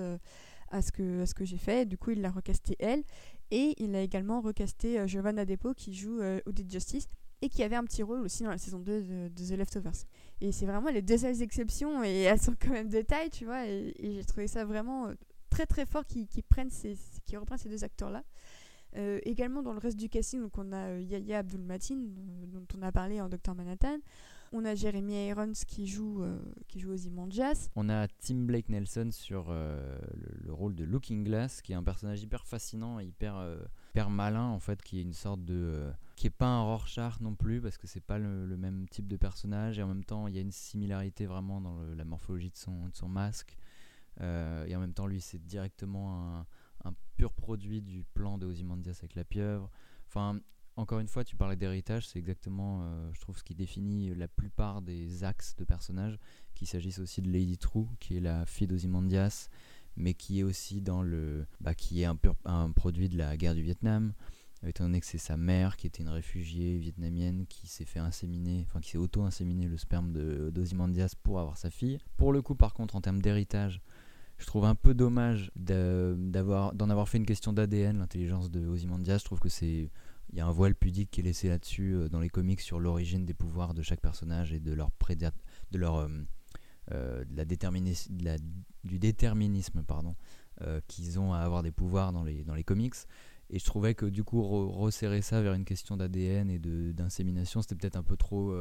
[0.70, 1.86] à ce que que j'ai fait.
[1.86, 3.02] Du coup, il l'a recasté elle
[3.50, 7.08] et il a également recasté Giovanna Depo qui joue Audit Justice
[7.40, 10.04] et qui avait un petit rôle aussi dans la saison 2 de, The Leftovers.
[10.40, 13.44] Et c'est vraiment les deux seules exceptions, et elles sont quand même de taille, tu
[13.44, 15.14] vois, et, j'ai trouvé ça vraiment euh,
[15.50, 16.96] très très fort qu'ils prennent ces,
[17.34, 18.24] reprennent ces deux acteurs-là.
[18.96, 21.96] Euh, également dans le reste du casting, donc on a Yaya Abdul Matin,
[22.46, 23.98] dont on a parlé en Docteur Manhattan.
[24.52, 26.94] On a Jeremy Irons qui joue, euh, qui joue.
[27.76, 29.98] On a Tim Blake Nelson sur euh,
[30.42, 33.58] le, rôle de Looking Glass, qui est un personnage hyper fascinant hyper, euh,
[33.90, 35.90] hyper malin, en fait, qui est une sorte de.
[36.16, 39.16] qui est pas un Rorschach non plus, parce que c'est pas le, même type de
[39.16, 42.56] personnage, et en même temps, il y a une similarité vraiment dans la morphologie de
[42.56, 43.58] son, de son masque.
[44.20, 46.46] et en même temps, lui, c'est directement un,
[46.84, 49.70] un, pur produit du plan de Ozymandias avec la pieuvre.
[50.06, 50.40] Enfin,
[50.76, 54.28] encore une fois, tu parlais d'héritage, c'est exactement, euh, je trouve, ce qui définit la
[54.28, 56.18] plupart des axes de personnages,
[56.54, 59.48] qu'il s'agisse aussi de Lady True, qui est la fille d'Ozymandias,
[59.96, 63.56] mais qui est aussi dans le, bah, qui est un, un produit de la guerre
[63.56, 64.12] du Vietnam,
[64.66, 68.64] étant donné que c'est sa mère qui était une réfugiée vietnamienne qui s'est fait inséminer,
[68.68, 70.12] enfin qui s'est auto-inséminé le sperme
[70.50, 71.98] d'Ozymandias pour avoir sa fille.
[72.16, 73.80] Pour le coup, par contre, en termes d'héritage,
[74.38, 79.18] je trouve un peu dommage d'avoir d'en avoir fait une question d'ADN, l'intelligence de Ozymandias.
[79.18, 79.90] Je trouve que c'est
[80.30, 82.80] il y a un voile pudique qui est laissé là-dessus euh, dans les comics sur
[82.80, 84.90] l'origine des pouvoirs de chaque personnage et de leur
[85.70, 86.08] de leur euh,
[86.92, 88.36] euh, la
[88.84, 90.14] du déterminisme pardon
[90.88, 92.94] qu'ils ont à avoir des pouvoirs dans les dans les comics
[93.50, 97.76] et je trouvais que du coup resserrer ça vers une question d'ADN et d'insémination c'était
[97.76, 98.52] peut-être un peu trop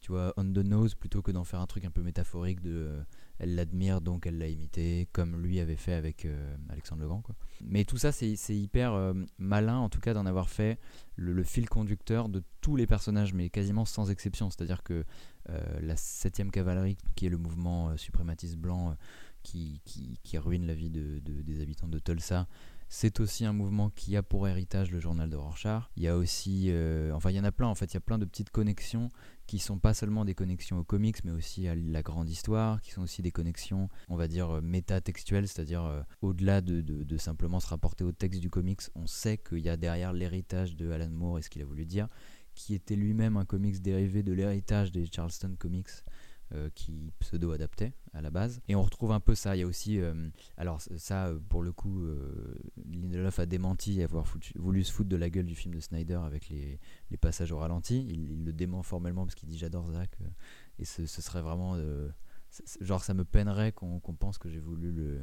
[0.00, 3.00] tu vois, on the nose plutôt que d'en faire un truc un peu métaphorique de
[3.40, 7.22] elle l'admire donc elle l'a imité comme lui avait fait avec euh, Alexandre Legrand.
[7.62, 10.78] Mais tout ça c'est hyper euh, malin en tout cas d'en avoir fait
[11.16, 15.04] le, fil conducteur de tous les personnages mais quasiment sans exception, c'est-à-dire que
[15.80, 18.94] la 7ème cavalerie qui est le mouvement suprématiste blanc
[19.42, 19.80] qui,
[20.34, 22.46] ruine la vie de, des habitants de Tulsa
[22.92, 25.84] c'est aussi un mouvement qui a pour héritage le journal de Rorschach.
[25.96, 27.96] Il y a aussi, euh, enfin il y en a plein en fait, il y
[27.96, 29.12] a plein de petites connexions
[29.46, 32.90] qui sont pas seulement des connexions aux comics, mais aussi à la grande histoire, qui
[32.90, 37.68] sont aussi des connexions, on va dire, euh, métatextuelles, c'est-à-dire euh, au-delà de, simplement se
[37.68, 41.38] rapporter au texte du comics, on sait qu'il y a derrière l'héritage de Alan Moore
[41.38, 42.08] et ce qu'il a voulu dire,
[42.54, 45.90] qui était lui-même un comics dérivé de l'héritage des Charleston Comics.
[46.52, 48.60] Euh, qui pseudo-adaptait à la base.
[48.66, 49.54] Et on retrouve un peu ça.
[49.54, 52.04] Il y a aussi, euh, alors ça, euh, pour le coup,
[52.90, 54.24] Lindelof a démenti avoir
[54.56, 56.80] voulu se foutre de la gueule du film de Snyder avec les,
[57.20, 58.04] passages au ralenti.
[58.08, 60.10] Il, le dément formellement parce qu'il dit j'adore Zach.
[60.80, 61.76] et ce, serait vraiment,
[62.80, 65.20] genre ça me peinerait qu'on pense que j'ai voulu le,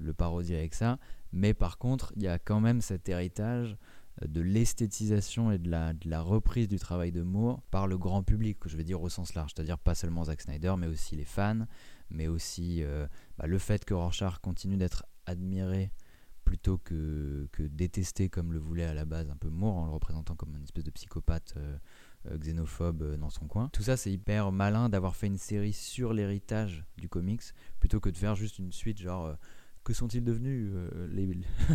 [0.00, 0.98] le parodier avec ça.
[1.30, 3.76] Mais par contre, il y a quand même cet héritage
[4.24, 8.76] de l'esthétisation et de la, reprise du travail de Moore par le grand public, je
[8.76, 11.66] veux dire au sens large, c'est-à-dire pas seulement Zack Snyder, mais aussi les fans,
[12.10, 13.06] mais aussi euh,
[13.38, 15.90] bah, le fait que Rorschach continue d'être admiré
[16.44, 19.90] plutôt que, que, détesté comme le voulait à la base un peu Moore, en le
[19.90, 21.76] représentant comme une espèce de psychopathe euh,
[22.30, 23.68] euh, xénophobe dans son coin.
[23.72, 27.42] Tout ça, c'est hyper malin d'avoir fait une série sur l'héritage du comics,
[27.80, 29.36] plutôt que de faire juste une suite genre
[29.86, 31.28] que sont-ils devenus euh, les,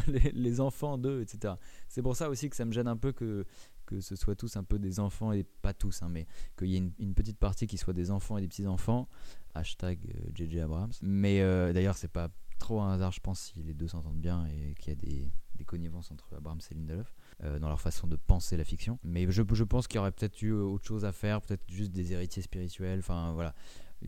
[0.34, 1.54] les, enfants d'eux, etc.
[1.88, 3.45] C'est pour ça aussi que ça me gêne un peu que,
[3.86, 6.76] que ce soit tous un peu des enfants, et pas tous, hein, mais qu'il y
[6.76, 9.08] ait une, petite partie qui soit des enfants et des petits-enfants.
[9.54, 9.97] Hashtag
[10.36, 10.91] JJ euh, Abrams.
[11.02, 12.28] Mais euh, d'ailleurs, c'est pas
[12.60, 15.32] trop un hasard, je pense, si les deux s'entendent bien et qu'il y a des,
[15.56, 17.15] des, connivences entre Abrams et Lindelof
[17.60, 19.00] dans leur façon de penser la fiction.
[19.04, 21.91] Mais je, je pense qu'il y aurait peut-être eu autre chose à faire, peut-être juste
[21.91, 23.00] des héritiers spirituels.
[23.00, 23.56] Enfin, voilà.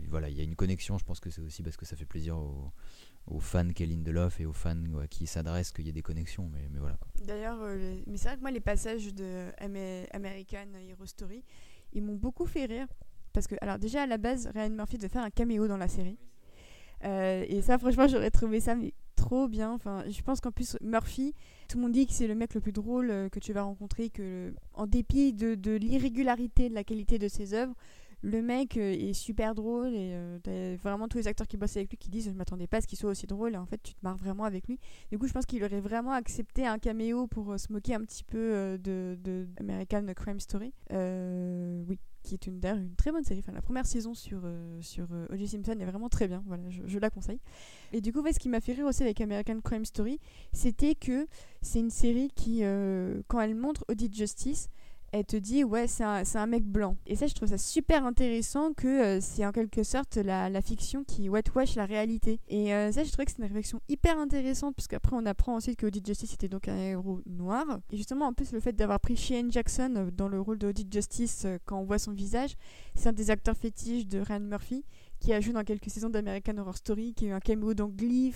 [0.08, 0.98] Voilà, il y a une connexion.
[0.98, 2.74] Je pense que c'est aussi parce que ça fait plaisir aux
[3.28, 4.76] aux fans qu'est Lindelof et aux fans
[5.10, 6.50] qui s'adressent qu'il y ait des connexions.
[6.52, 6.98] Mais, mais voilà.
[7.26, 9.50] D'ailleurs, euh, mais c'est vrai que moi, les passages de
[10.14, 11.44] American Hero Story,
[11.94, 12.88] ils m'ont beaucoup fait rire.
[13.32, 15.88] Parce que, alors déjà, à la base, Ryan Murphy devait faire un caméo dans la
[15.88, 16.18] série.
[17.04, 18.76] Euh, et ça, franchement, j'aurais trouvé ça
[19.16, 19.72] trop bien.
[19.72, 21.34] Enfin, je pense qu'en plus, Murphy,
[21.68, 23.64] tout le monde dit que c'est le mec le plus drôle euh, que tu vas
[23.64, 27.74] rencontrer, que en dépit de, de l'irrégularité de la qualité de ses œuvres,
[28.24, 31.90] le mec euh, est super drôle et euh, vraiment tous les acteurs qui bossent avec
[31.90, 33.84] lui qui disent je m'attendais pas à ce qu'il soit aussi drôle et en fait
[33.84, 34.80] tu te marres vraiment avec lui.
[35.12, 38.02] Du coup je pense qu'il aurait vraiment accepté un caméo pour euh, se moquer un
[38.02, 40.74] petit peu de, de, American Crime Story.
[40.90, 43.42] oui, qui est une, une très bonne série.
[43.42, 44.44] Enfin, la première saison sur,
[44.80, 45.08] sur.
[45.46, 46.42] Simpson est vraiment très bien.
[46.46, 47.42] Voilà, je, la conseille.
[47.92, 50.22] Et du coup, ce qui m'a fait rire aussi avec American Crime Story,
[50.54, 51.28] c'était que
[51.62, 52.62] c'est une série qui,
[53.28, 54.70] quand elle montre Audit Justice,
[55.14, 56.98] elle te dit ouais c'est un, un, mec blanc.
[57.06, 60.62] Et ça je trouve ça super intéressant que euh, c'est en quelque sorte la, la,
[60.62, 62.40] fiction qui whitewash la réalité.
[62.50, 65.78] Et euh, ça je trouvais que c'est une réflexion hyper intéressante puisqu'après on apprend ensuite
[65.78, 67.64] que Audit Justice était donc un héros noir.
[67.92, 70.92] Et justement en plus le fait d'avoir pris Shane Jackson euh, dans le rôle d'Audit
[70.92, 72.56] Justice quand on voit son visage
[72.96, 74.84] c'est un des acteurs fétiches de Ryan Murphy
[75.24, 77.88] qui a joué dans quelques saisons d'American Horror Story, qui a eu un caméo dans
[77.88, 78.34] Glee.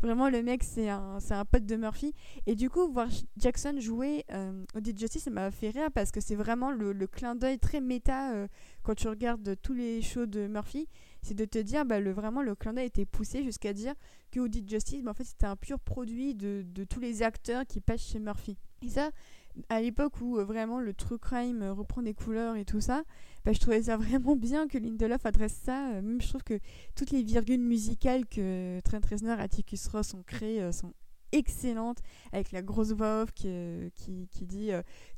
[0.00, 2.14] Vraiment, le mec, c'est un, c'est un pote de Murphy.
[2.46, 6.20] Et du coup, voir Jackson jouer euh, Audit Justice, ça m'a fait rire parce que
[6.20, 8.46] c'est vraiment le, le clin d'œil très méta euh,
[8.84, 10.88] quand tu regardes tous les shows de Murphy.
[11.22, 13.94] C'est de te dire, bah, le, vraiment, le clin d'œil était poussé jusqu'à dire
[14.30, 17.66] que Audit Justice, bah, en fait, c'était un pur produit de, de tous les acteurs
[17.66, 18.56] qui passent chez Murphy.
[18.82, 19.10] Et ça,
[19.68, 23.04] à l'époque où euh, vraiment le true crime euh, reprend des couleurs et tout ça,
[23.44, 25.90] bah, je trouvais ça vraiment bien que Lindelof adresse ça.
[25.92, 26.58] Euh, même je trouve que
[26.94, 30.92] toutes les virgules musicales que Trent Reznor et Atticus Ross ont créées sont
[31.32, 31.98] excellentes,
[32.32, 33.48] avec la grosse voix off qui,
[33.96, 34.70] qui, dit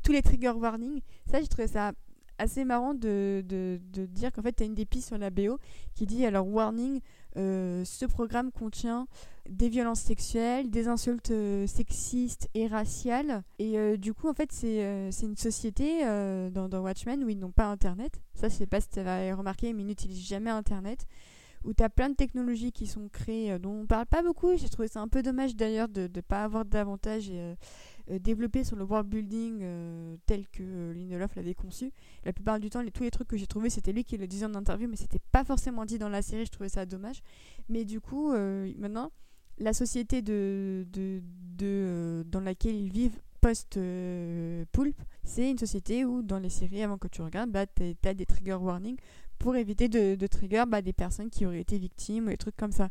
[0.03, 1.03] tous les trigger warnings.
[1.31, 1.93] Ça, j'ai trouvé ça
[2.39, 5.29] assez marrant de, de, de dire qu'en fait, tu as une des pistes sur la
[5.29, 5.59] BO
[5.95, 7.01] qui dit alors warning,
[7.35, 9.07] ce programme contient
[9.49, 13.43] des violences sexuelles, des insultes euh, sexistes et raciales.
[13.59, 16.03] Et euh, du coup, en fait, c'est c'est une société
[16.51, 18.21] dans, Watchmen où ils n'ont pas Internet.
[18.35, 21.07] Ça, je sais pas si tu avais remarqué, mais ils n'utilisent jamais Internet.
[21.65, 24.57] Où tu as plein de technologies qui sont créées dont on parle pas beaucoup.
[24.57, 27.33] J'ai trouvé ça un peu dommage d'ailleurs de ne pas avoir davantage
[28.11, 31.93] euh, développé sur le world building euh, tel que euh, Lindelof l'avait conçu.
[32.25, 34.47] La plupart du temps, tous les trucs que j'ai trouvés, c'était lui qui le disait
[34.47, 36.47] en interview, mais c'était pas forcément dit dans la série.
[36.47, 37.21] Je trouvais ça dommage.
[37.69, 38.33] Mais du coup,
[38.79, 39.11] maintenant,
[39.59, 41.23] la société de, de,
[41.57, 47.09] de dans laquelle ils vivent post-Poulpe, c'est une société où, dans les séries, avant que
[47.09, 48.99] tu regardes, bah, tu as des trigger warnings
[49.39, 52.73] pour éviter de, trigger bah, des personnes qui auraient été victimes ou des trucs comme
[52.73, 52.89] ça.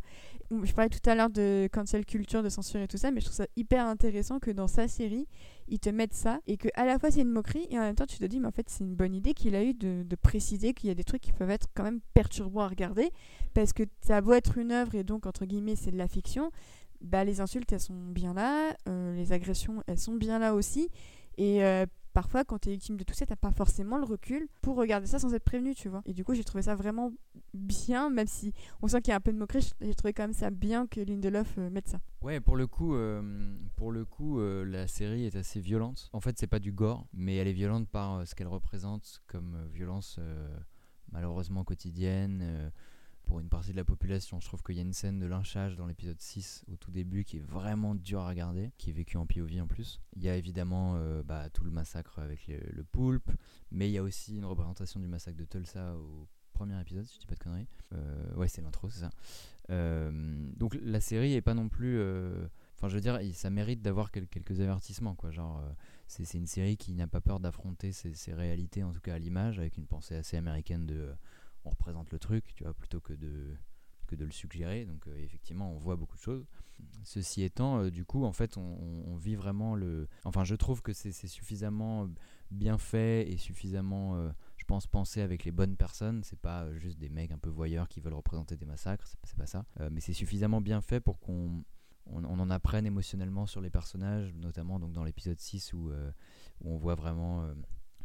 [0.52, 3.26] Je parlais tout à l'heure de cancel culture, de censure et tout ça, mais je
[3.26, 5.28] trouve ça hyper intéressant que dans sa série,
[5.68, 7.96] ils te mettent ça et que à la fois c'est une moquerie et en même
[7.96, 10.04] temps tu te dis, mais en fait c'est une bonne idée qu'il a eu de,
[10.04, 13.12] de préciser qu'il y a des trucs qui peuvent être quand même perturbants à regarder
[13.54, 16.52] parce que ça doit être une œuvre et donc entre guillemets c'est de la fiction.
[17.02, 20.90] Bah, les insultes elles sont bien là, euh, les agressions elles sont bien là aussi
[21.38, 24.48] et euh, parfois, quand tu es victime de tout ça, t'as pas forcément le recul
[24.62, 26.02] pour regarder ça sans être prévenu, tu vois.
[26.06, 27.12] Et du coup, j'ai trouvé ça vraiment
[27.54, 30.24] bien, même si on sent qu'il y a un peu de moquerie, j'ai trouvé quand
[30.24, 32.00] même ça bien que Lindelof euh, mette ça.
[32.22, 33.22] Ouais, pour le coup, euh,
[33.76, 36.10] pour le coup euh, la série est assez violente.
[36.14, 39.68] En fait, c'est pas du gore, mais elle est violente par ce qu'elle représente comme
[39.74, 40.18] violence
[41.12, 42.72] malheureusement quotidienne
[43.26, 44.40] pour une partie de la population.
[44.40, 47.24] Je trouve qu'il y a une scène de lynchage dans l'épisode 6 au tout début
[47.24, 50.02] qui est vraiment dur à regarder, qui est vécu en POV en plus.
[50.16, 53.32] Il y a évidemment euh, bah, tout le massacre avec le, poulpe,
[53.72, 57.16] mais il y a aussi une représentation du massacre de Tulsa au premier épisode, si
[57.16, 57.68] je dis pas de conneries.
[57.94, 59.10] Euh, ouais, c'est l'intro, c'est ça.
[59.72, 60.12] Euh,
[60.56, 62.00] donc la série est pas non plus.
[62.78, 65.32] Enfin, je veux dire, ça mérite d'avoir quelques avertissements, quoi.
[65.32, 65.62] Genre,
[66.08, 69.60] c'est une série qui n'a pas peur d'affronter ses, réalités, en tout cas à l'image,
[69.60, 71.10] avec une pensée assez américaine de
[71.66, 73.56] on représente le truc, tu vois, plutôt que de,
[74.06, 74.86] que de le suggérer.
[74.86, 76.46] Donc euh, effectivement, on voit beaucoup de choses.
[77.04, 80.08] Ceci étant, euh, du coup, en fait, on, vit vraiment le...
[80.26, 82.10] Enfin, je trouve que c'est suffisamment
[82.52, 86.24] bien fait et suffisamment, euh, je pense, pensé avec les bonnes personnes.
[86.24, 89.48] C'est pas juste des mecs un peu voyeurs qui veulent représenter des massacres, c'est pas
[89.48, 89.66] ça.
[89.92, 91.64] mais c'est suffisamment bien fait pour qu'on
[92.08, 96.78] on, en apprenne émotionnellement sur les personnages, notamment donc dans l'épisode 6 où, où on
[96.78, 97.48] voit vraiment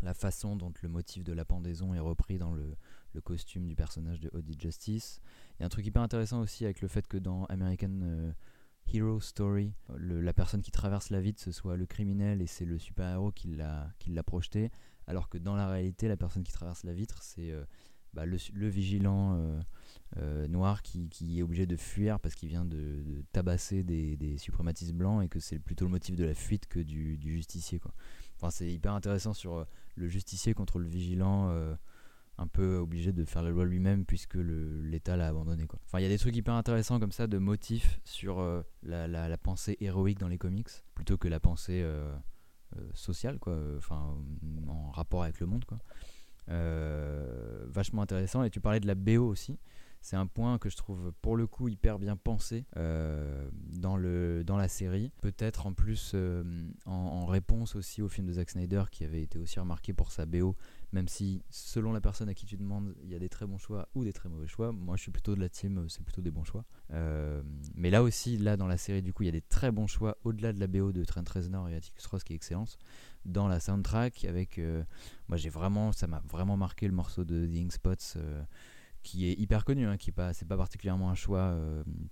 [0.03, 2.77] la façon dont le motif de la pendaison est repris dans le,
[3.15, 5.21] le costume du personnage de Audie Justice.
[5.59, 8.33] Il y a un truc hyper intéressant aussi avec le fait que dans American euh,
[8.93, 12.79] Hero Story, la personne qui traverse la vitre, ce soit le criminel et c'est le
[12.79, 14.71] super-héros qui l'a projeté,
[15.07, 17.65] alors que dans la réalité, la personne qui traverse la vitre, c'est euh,
[18.15, 19.63] bah, le, vigilant
[20.17, 25.23] euh, noir qui, est obligé de fuir parce qu'il vient de, tabasser des, suprématistes blancs
[25.25, 27.81] et que c'est plutôt le motif de la fuite que du, justicier.
[28.37, 31.77] Enfin, c'est hyper intéressant sur le justicier contre le vigilant
[32.41, 35.67] un peu obligé de faire la loi lui-même puisque l'État l'a abandonné.
[35.67, 35.79] Quoi.
[35.85, 39.37] Enfin, il y a des trucs hyper intéressants comme ça de motifs sur euh, la,
[39.37, 42.11] pensée héroïque dans les comics plutôt que la pensée euh,
[42.77, 43.59] euh, sociale, quoi.
[43.77, 44.17] Enfin,
[44.69, 45.79] en rapport avec le monde, quoi.
[46.49, 48.43] vachement intéressant.
[48.43, 49.59] Et tu parlais de la BO aussi.
[50.01, 54.57] C'est un point que je trouve pour le coup hyper bien pensé dans, le, dans
[54.57, 55.13] la série.
[55.21, 56.17] Peut-être en plus
[56.87, 60.25] en, réponse aussi au film de Zack Snyder qui avait été aussi remarqué pour sa
[60.25, 60.57] BO
[60.93, 63.59] même si selon la personne à qui tu demandes, il y a des très bons
[63.59, 64.73] choix ou des très mauvais choix.
[64.73, 66.65] Moi, je suis plutôt de la team, euh, c'est plutôt des bons choix.
[66.93, 67.43] Euh,
[67.75, 69.87] mais là aussi, là dans la série, du coup, il y a des très bons
[69.87, 72.79] choix au-delà de la BO de Trent Reznor et Atticus Ross qui est excellente.
[73.25, 74.83] Dans la soundtrack, avec, euh,
[75.29, 78.19] moi, j'ai vraiment, ça m'a vraiment marqué le morceau de The Ink Spots.
[79.03, 81.57] qui est hyper connu, hein, qui pas, pas particulièrement un choix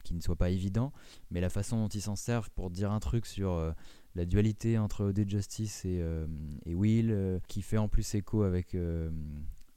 [0.05, 0.91] qui ne soit pas évident,
[1.31, 3.75] mais la façon dont ils s'en servent pour dire un truc sur
[4.19, 6.27] la dualité entre OD Justice et, euh,
[6.67, 9.11] Will, euh, qui fait en plus écho avec euh,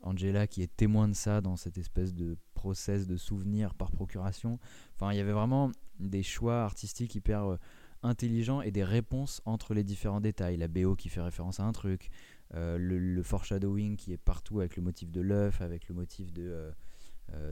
[0.01, 4.57] Angela, qui est témoin de ça dans cette espèce de process de souvenir par procuration.
[4.95, 7.57] Enfin, il y avait vraiment des choix artistiques hyper
[8.01, 10.57] intelligents et des réponses entre les différents détails.
[10.57, 12.09] La BO qui fait référence à un truc,
[12.53, 16.71] le, foreshadowing qui est partout avec le motif de l'œuf, avec le motif de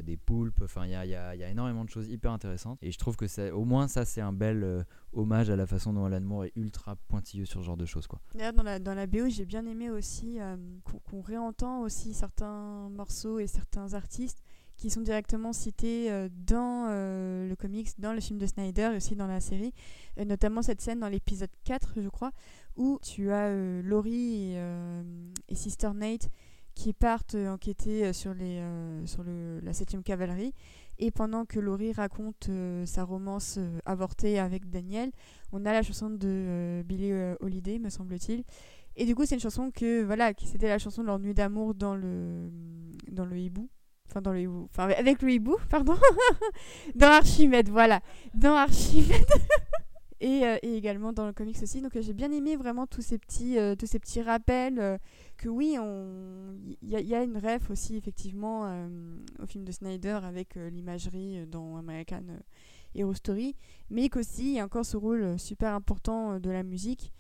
[0.03, 0.61] des poulpes.
[0.63, 2.79] Enfin, il y a, énormément de choses hyper intéressantes.
[2.81, 5.65] Et je trouve que ça, au moins, ça, c'est un bel euh, hommage à la
[5.65, 8.07] façon dont Alan Moore est ultra pointilleux sur ce genre de choses.
[8.07, 8.19] Quoi.
[8.35, 12.89] D'ailleurs, dans la, dans BO, j'ai bien aimé aussi euh, qu'on qu'on réentend aussi certains
[12.89, 14.43] morceaux et certains artistes
[14.79, 18.97] qui sont directement cités euh, dans euh, le comics, dans le film de Snyder et
[18.97, 19.73] aussi dans la série.
[20.17, 22.31] Euh, notamment cette scène dans l'épisode 4, je crois,
[22.77, 25.03] où tu as euh, Laurie euh,
[25.49, 26.29] et Sister Nate
[26.79, 30.53] qui partent euh, enquêter euh, sur, les, euh, sur le, la 7ème cavalerie.
[30.97, 32.49] Et pendant que Laurie raconte
[32.83, 35.11] sa romance avortée avec Daniel,
[35.53, 38.43] on a la chanson de euh, Holiday, me semble-t-il.
[38.97, 41.33] Et du coup, c'est une chanson que voilà, qui c'était la chanson de leur nuit
[41.33, 42.49] d'amour dans le
[43.09, 43.69] dans le hibou.
[44.09, 44.67] Enfin, dans le hibou.
[44.71, 45.95] Enfin, avec le hibou, pardon.
[46.95, 48.01] dans Archimède, voilà.
[48.33, 49.25] Dans Archimède.
[50.21, 51.81] et, euh, et également dans le comics aussi.
[51.81, 54.99] Donc, euh, j'ai bien aimé vraiment tous ces petits, euh, tous ces petits rappels.
[55.37, 55.77] que oui,
[56.81, 58.63] il y, a- une ref aussi, effectivement,
[59.41, 62.23] au film de Snyder avec l'imagerie dans American
[62.93, 63.55] Hero Story.
[63.89, 67.13] Mais qu'aussi, il y a encore ce rôle super important de la musique.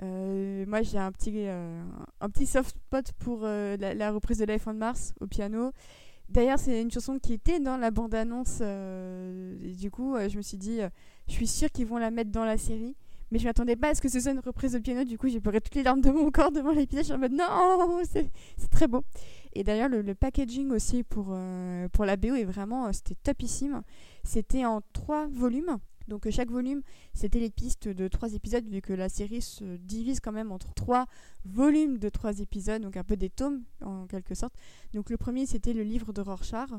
[0.00, 5.12] Moi, j'ai un petit, un petit soft spot pour la reprise de Life on Mars
[5.20, 5.72] au piano.
[6.28, 8.58] D'ailleurs, c'est une chanson qui était dans la bande-annonce.
[8.60, 10.88] euh, du coup, euh, je me suis dit, euh,
[11.28, 12.96] je suis sûre qu'ils vont la mettre dans la série.
[13.32, 15.04] Mais je m'attendais pas à ce que ce soit une reprise de piano.
[15.04, 17.02] Du coup, j'ai pleuré toutes les larmes de mon corps devant l'épisode.
[17.02, 18.30] Je suis en mode non, c'est
[18.70, 19.02] très beau.
[19.52, 21.36] Et d'ailleurs, le, packaging aussi pour,
[21.92, 23.82] pour la BO est vraiment, c'était topissime.
[24.22, 25.78] C'était en trois volumes.
[26.08, 26.82] Donc euh, chaque volume,
[27.14, 30.72] c'était les pistes de trois épisodes, vu que la série se divise quand même entre
[30.74, 31.06] trois
[31.44, 34.54] volumes de trois épisodes, donc un peu des tomes en quelque sorte.
[34.94, 36.70] Donc le premier, c'était le livre de Rorschach.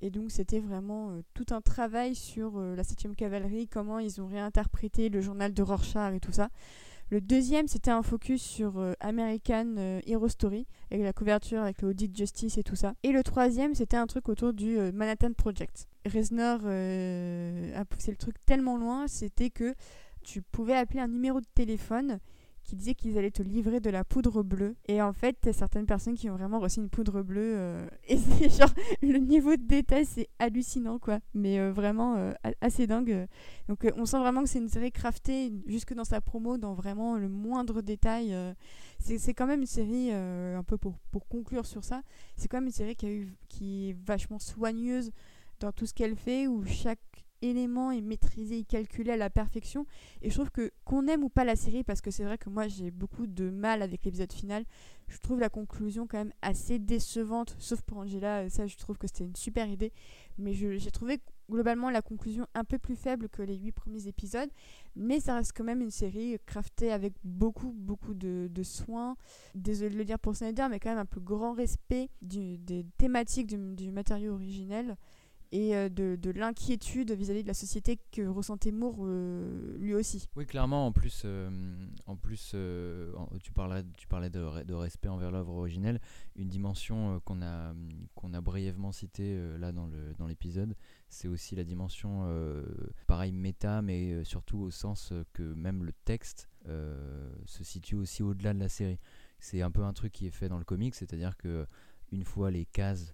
[0.00, 4.20] Et donc c'était vraiment euh, tout un travail sur euh, la 7ème cavalerie, comment ils
[4.20, 6.50] ont réinterprété le journal de Rorschach et tout ça.
[7.10, 11.80] Le deuxième, c'était un focus sur euh, American euh, Hero Story, avec la couverture, avec
[11.80, 12.92] le Audit Justice et tout ça.
[13.02, 15.88] Et le troisième, c'était un truc autour du euh, Manhattan Project.
[16.04, 19.74] Reznor a poussé le truc tellement loin, c'était que
[20.22, 22.18] tu pouvais appeler un numéro de téléphone
[22.68, 24.76] qui disait qu'ils allaient te livrer de la poudre bleue.
[24.88, 27.54] Et en fait, certaines personnes qui ont vraiment reçu une poudre bleue.
[27.56, 28.68] euh, et c'est genre,
[29.00, 31.20] le niveau de détail, c'est hallucinant, quoi.
[31.32, 33.26] Mais euh, vraiment euh, assez dingue.
[33.68, 37.16] Donc on sent vraiment que c'est une série craftée jusque dans sa promo, dans vraiment
[37.16, 38.36] le moindre détail.
[38.98, 42.02] C'est quand même une série, un peu pour, pour conclure sur ça,
[42.36, 45.10] c'est quand même une série qui, a eu, qui est vachement soigneuse
[45.60, 46.98] dans tout ce qu'elle fait, où chaque
[47.42, 49.86] élément est maîtrisé et calculé à la perfection.
[50.22, 52.50] Et je trouve que qu'on aime ou pas la série, parce que c'est vrai que
[52.50, 54.64] moi j'ai beaucoup de mal avec l'épisode final,
[55.08, 59.06] je trouve la conclusion quand même assez décevante, sauf pour Angela, ça je trouve que
[59.06, 59.92] c'était une super idée,
[60.38, 61.20] mais j'ai trouvé
[61.50, 64.50] globalement la conclusion un peu plus faible que les huit premiers épisodes,
[64.96, 69.16] mais ça reste quand même une série craftée avec beaucoup beaucoup de, de soins,
[69.54, 73.46] désolé de le dire pour Snyder, mais quand même un plus grand respect des thématiques
[73.46, 74.96] du, du matériau originel
[75.52, 80.28] et euh, de, de l'inquiétude vis-à-vis de la société que ressentait Moore euh, lui aussi.
[80.36, 81.50] Oui, clairement, en plus, euh,
[82.06, 82.54] en plus
[83.42, 86.00] tu parlais, tu parlais de, de respect envers l'œuvre originelle.
[86.36, 87.74] Une dimension qu'on a,
[88.14, 90.74] qu'on a brièvement citée là dans, le, dans l'épisode,
[91.08, 92.28] c'est aussi la dimension,
[93.06, 98.60] pareil, méta, mais surtout au sens que même le texte se situe aussi au-delà de
[98.60, 98.98] la série.
[99.40, 101.66] C'est un peu un truc qui est fait dans le comic, c'est-à-dire que
[102.10, 103.12] une fois les cases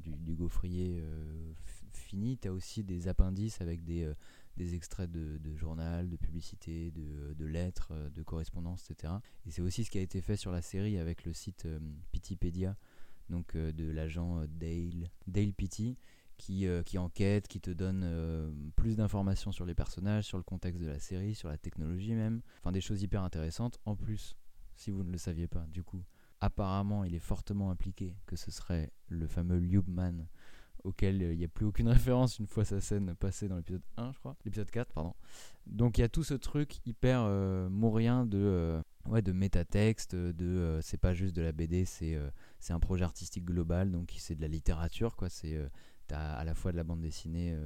[0.00, 4.14] du, du gaufrier euh, f- finies, tu as aussi des appendices avec des, euh,
[4.56, 9.14] des extraits de, journal, de publicité, de, lettres, euh, de correspondances, etc.
[9.46, 11.78] Et c'est aussi ce qui a été fait sur la série avec le site euh,
[12.12, 12.76] Pittypedia,
[13.28, 15.52] donc euh, de l'agent euh, Dale, Dale
[16.36, 20.42] qui, euh, qui enquête, qui te donne euh, plus d'informations sur les personnages, sur le
[20.44, 22.40] contexte de la série, sur la technologie même.
[22.60, 23.78] Enfin, des choses hyper intéressantes.
[23.84, 24.36] En plus,
[24.74, 26.02] si vous ne le saviez pas, du coup,
[26.40, 30.26] apparemment, il est fortement impliqué que ce serait le fameux Liubman
[30.82, 33.82] auquel euh, il n'y a plus aucune référence une fois sa scène passée dans l'épisode
[33.98, 34.36] 1, je crois.
[34.44, 35.14] L'épisode 4, pardon.
[35.66, 40.14] Donc il y a tout ce truc hyper euh, mourien de, euh, ouais, de métatexte,
[40.14, 43.90] de euh, c'est pas juste de la BD, c'est euh, c'est un projet artistique global,
[43.92, 45.28] donc c'est de la littérature, quoi.
[45.28, 45.58] C'est
[46.06, 47.56] t'as à la fois de la bande dessinée,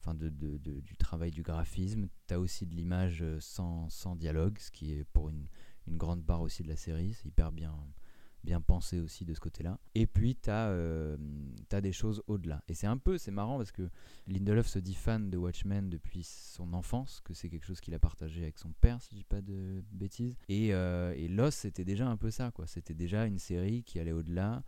[0.00, 4.70] enfin de, de- du travail du graphisme, t'as aussi de l'image sans, sans dialogue, ce
[4.70, 5.46] qui est pour une,
[5.86, 7.74] une grande part aussi de la série, c'est hyper bien
[8.46, 9.78] bien pensé aussi de ce côté-là.
[9.94, 11.16] Et puis tu as,
[11.82, 12.62] des choses au-delà.
[12.68, 13.90] Et c'est un peu, c'est marrant parce que
[14.28, 17.98] Lindelof se dit fan de Watchmen depuis son enfance, que c'est quelque chose qu'il a
[17.98, 20.36] partagé avec son père, si je dis pas de bêtises.
[20.48, 22.66] Et, euh, et Lost, c'était déjà un peu ça, quoi.
[22.66, 24.62] C'était déjà une série qui allait au-delà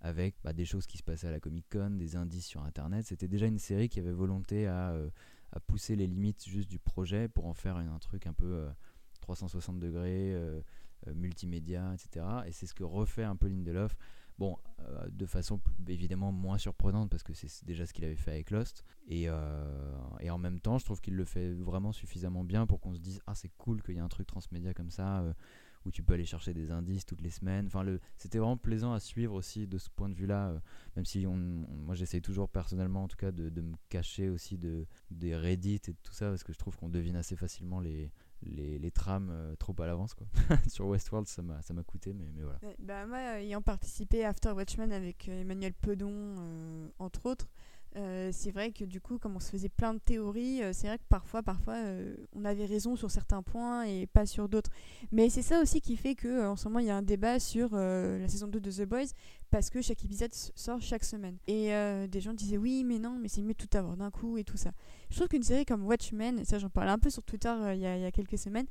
[0.00, 3.04] avec bah, des choses qui se passaient à la Comic Con, des indices sur Internet.
[3.06, 5.10] C'était déjà une série qui avait volonté à, euh,
[5.50, 8.46] à pousser les limites juste du projet pour en faire une- un truc un peu
[8.46, 8.70] euh,
[9.20, 10.34] 360 degrés.
[11.08, 12.26] Euh, multimédia, etc.
[12.46, 13.96] Et c'est ce que refait un peu Lindelof.
[14.38, 18.32] Bon, euh, de façon évidemment moins surprenante parce que c'est déjà ce qu'il avait fait
[18.32, 18.84] avec Lost.
[19.06, 19.64] Et, euh,
[20.20, 23.00] et en même temps, je trouve qu'il le fait vraiment suffisamment bien pour qu'on se
[23.00, 25.24] dise Ah, c'est cool qu'il y ait un truc transmédia comme ça
[25.84, 27.66] où tu peux aller chercher des indices toutes les semaines.
[27.66, 30.60] Enfin, le, c'était vraiment plaisant à suivre aussi de ce point de vue-là.
[30.96, 34.56] même si on, moi, j'essaie toujours personnellement, en tout cas, de, de, me cacher aussi
[34.56, 38.10] de, des Reddit et tout ça parce que je trouve qu'on devine assez facilement les,
[38.42, 40.14] les, les trames euh, trop à l'avance.
[40.14, 40.26] quoi.
[40.68, 42.58] Sur Westworld, ça m'a, ça m'a coûté, mais, mais voilà.
[42.78, 47.48] bah, moi, euh, ayant participé à After Watchmen avec euh, Emmanuel Pedon, entre autres,
[47.94, 51.04] c'est vrai que du coup, comme on se faisait plein de théories, c'est vrai que
[51.08, 51.76] parfois, parfois,
[52.34, 54.70] on avait raison sur certains points et pas sur d'autres.
[55.12, 57.38] Mais c'est ça aussi qui fait que en ce moment, il y a un débat
[57.38, 59.12] sur la saison 2 de The Boys
[59.50, 61.36] parce que chaque épisode sort chaque semaine.
[61.46, 61.70] Et
[62.08, 64.44] des gens disaient oui, mais non, mais c'est mieux de tout avoir d'un coup et
[64.44, 64.72] tout ça.
[65.10, 67.80] Je trouve qu'une série comme Watchmen, ça j'en parlais un peu sur Twitter euh, il
[67.80, 68.66] y, a quelques semaines,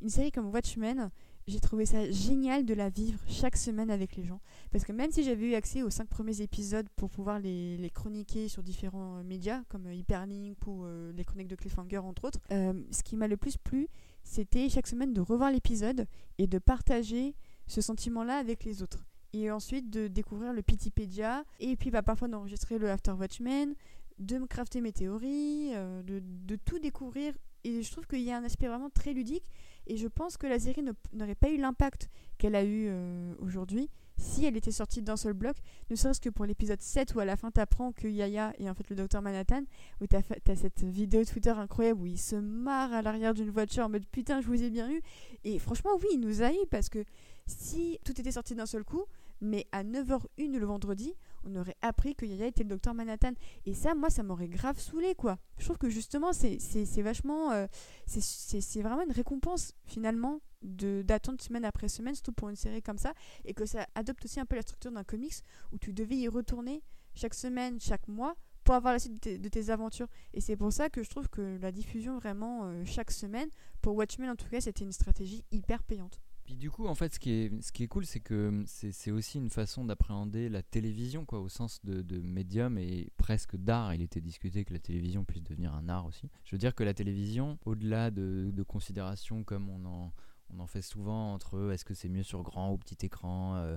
[0.00, 1.10] une série comme Watchmen,
[1.48, 4.40] j'ai trouvé ça génial de la vivre chaque semaine avec les gens.
[4.70, 8.48] Parce que même si j'avais eu accès aux cinq premiers épisodes pour pouvoir les, chroniquer
[8.48, 10.84] sur différents euh, médias, comme euh, Hyperlink ou
[11.14, 13.88] les chroniques de Cliffhanger entre autres, ce qui m'a le plus plu,
[14.22, 16.06] c'était chaque semaine de revoir l'épisode
[16.38, 17.34] et de partager
[17.66, 19.04] ce sentiment-là avec les autres.
[19.32, 23.74] Et ensuite de découvrir le Pitipédia, et puis bah, parfois d'enregistrer le After Watchmen,
[24.18, 27.34] de me crafter mes théories, euh, de, tout découvrir.
[27.64, 29.44] Et je trouve qu'il y a un aspect vraiment très ludique.
[29.88, 30.82] Et je pense que la série
[31.12, 35.32] n'aurait pas eu l'impact qu'elle a eu euh, aujourd'hui si elle était sortie d'un seul
[35.32, 35.56] bloc.
[35.90, 38.68] Ne serait-ce que pour l'épisode 7 où à la fin tu apprends que Yaya est
[38.68, 39.62] en fait le docteur Manhattan.
[40.00, 43.84] Où tu as, cette vidéo Twitter incroyable où il se marre à l'arrière d'une voiture
[43.84, 45.00] en mode putain, je vous ai bien eu.
[45.44, 47.04] Et franchement, oui, il nous a eu parce que
[47.46, 49.04] si tout était sorti d'un seul coup,
[49.40, 51.14] mais à 9h01 le vendredi,
[51.48, 53.32] on aurait appris que Yaya était le docteur Manhattan.
[53.66, 55.38] Et ça, moi, ça m'aurait grave saoulé, quoi.
[55.58, 57.52] Je trouve que justement, c'est vachement.
[57.52, 57.66] Euh,
[58.06, 63.14] c'est vraiment une récompense, finalement, d'attendre semaine après semaine, surtout pour une série comme ça,
[63.44, 65.42] et que ça adopte aussi un peu la structure d'un comics
[65.72, 66.82] où tu devais y retourner
[67.14, 70.08] chaque semaine, chaque mois, pour avoir la suite de tes, aventures.
[70.34, 73.48] Et c'est pour ça que je trouve que la diffusion vraiment euh, chaque semaine,
[73.80, 76.20] pour Watchmen en tout cas, c'était une stratégie hyper payante.
[76.48, 79.84] Puis du coup, en fait, ce qui est, cool, c'est que c'est aussi une façon
[79.84, 83.92] d'appréhender la télévision, quoi, au sens de, médium et presque d'art.
[83.92, 86.30] Il était discuté que la télévision puisse devenir un art aussi.
[86.46, 90.10] Je veux dire que la télévision, au-delà de, considérations comme on
[90.58, 93.76] en, fait souvent entre est-ce que c'est mieux sur grand ou petit écran, euh,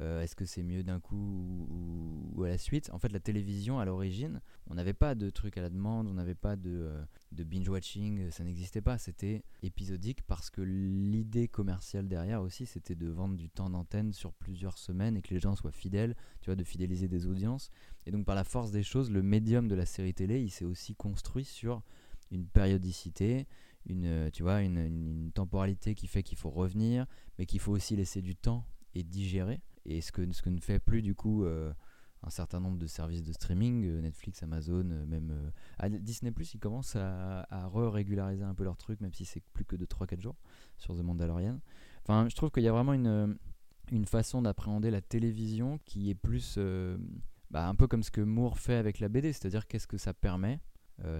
[0.00, 1.68] euh, est-ce que c'est mieux d'un coup
[2.34, 5.56] ou, à la suite En fait, la télévision, à l'origine, on n'avait pas de trucs
[5.56, 8.98] à la demande, on n'avait pas de, euh, de binge-watching, ça n'existait pas.
[8.98, 14.32] C'était épisodique parce que l'idée commerciale derrière aussi, c'était de vendre du temps d'antenne sur
[14.32, 17.70] plusieurs semaines et que les gens soient fidèles, tu vois, de fidéliser des audiences.
[18.06, 20.64] Et donc, par la force des choses, le médium de la série télé, il s'est
[20.64, 21.82] aussi construit sur
[22.30, 23.46] une périodicité,
[23.86, 27.06] une, tu vois, une, une temporalité qui fait qu'il faut revenir,
[27.38, 30.60] mais qu'il faut aussi laisser du temps et digérer et ce que, ce que ne
[30.60, 31.72] fait plus du coup euh,
[32.22, 35.32] un certain nombre de services de streaming, euh, Netflix, Amazon, euh, même
[36.00, 39.64] Disney Plus, ils commencent à, à re-régulariser un peu leur truc, même si c'est plus
[39.64, 40.36] que de 3-4 jours
[40.76, 41.60] sur The Mandalorian.
[42.02, 43.38] Enfin, je trouve qu'il y a vraiment une,
[43.92, 46.58] une façon d'appréhender la télévision qui est plus
[47.50, 50.14] bah, un peu comme ce que Moore fait avec la BD, c'est-à-dire qu'est-ce que ça
[50.14, 50.60] permet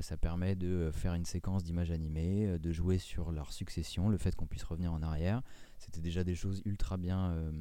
[0.01, 4.34] ça permet de faire une séquence d'images animées, de jouer sur leur succession, le fait
[4.34, 5.40] qu'on puisse revenir en arrière.
[5.78, 7.53] C'était déjà des choses ultra bien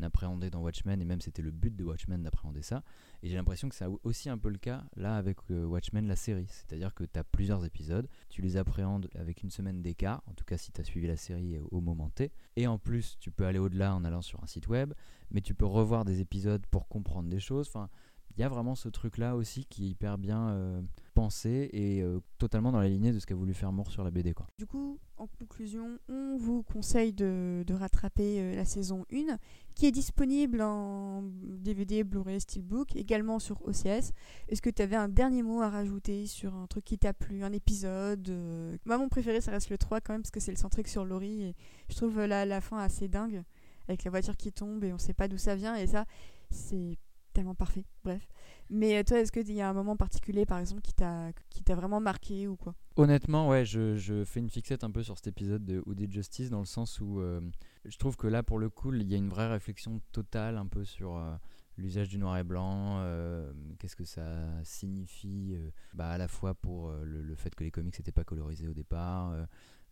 [0.00, 2.82] d'appréhender dans Watchmen, et même c'était le but de Watchmen d'appréhender ça.
[3.22, 6.16] Et j'ai l'impression que c'est aussi un peu le cas là avec euh, Watchmen, la
[6.16, 6.46] série.
[6.48, 10.44] C'est-à-dire que tu as plusieurs épisodes, tu les appréhendes avec une semaine d'écart, en tout
[10.44, 12.32] cas si tu as suivi la série au moment T.
[12.56, 14.92] Et en plus, tu peux aller au-delà en allant sur un site web,
[15.30, 17.68] mais tu peux revoir des épisodes pour comprendre des choses.
[17.68, 17.88] Enfin,
[18.36, 20.82] il y a vraiment ce truc-là aussi qui est hyper bien euh,
[21.14, 24.10] pensé et euh, totalement dans la lignée de ce qu'a voulu faire Moore sur la
[24.10, 24.34] BD.
[24.34, 24.46] Quoi.
[24.58, 29.38] Du coup, en conclusion, on vous conseille de, rattraper euh, la saison 1
[29.74, 34.12] qui est disponible en DVD, Blu-ray, Steelbook, également sur OCS.
[34.48, 37.42] Est-ce que tu avais un dernier mot à rajouter sur un truc qui t'a plu,
[37.42, 38.28] un épisode
[38.84, 41.04] Moi, mon préféré, ça reste le 3 quand même, parce que c'est le centrique sur
[41.04, 41.42] Laurie.
[41.42, 41.54] Et
[41.88, 43.42] je trouve la, la fin assez dingue,
[43.88, 45.74] avec la voiture qui tombe et on sait pas d'où ça vient.
[45.74, 46.04] Et ça,
[46.50, 46.98] c'est
[47.32, 47.84] tellement parfait.
[48.04, 48.26] Bref.
[48.70, 52.00] Mais euh, toi, est-ce qu'il y a un moment particulier, par exemple, qui t'a vraiment
[52.00, 52.74] marqué ou quoi?
[52.96, 56.50] Honnêtement, ouais, je, je, fais une fixette un peu sur cet épisode de Who Justice
[56.50, 57.40] dans le sens où euh,
[57.84, 60.66] je trouve que là, pour le coup, il y a une vraie réflexion totale un
[60.66, 61.34] peu sur euh,
[61.76, 63.04] l'usage du noir et blanc,
[63.78, 65.56] qu'est-ce que ça signifie,
[65.92, 68.74] bah, à la fois pour le, le, fait que les comics n'étaient pas colorisés au
[68.74, 69.34] départ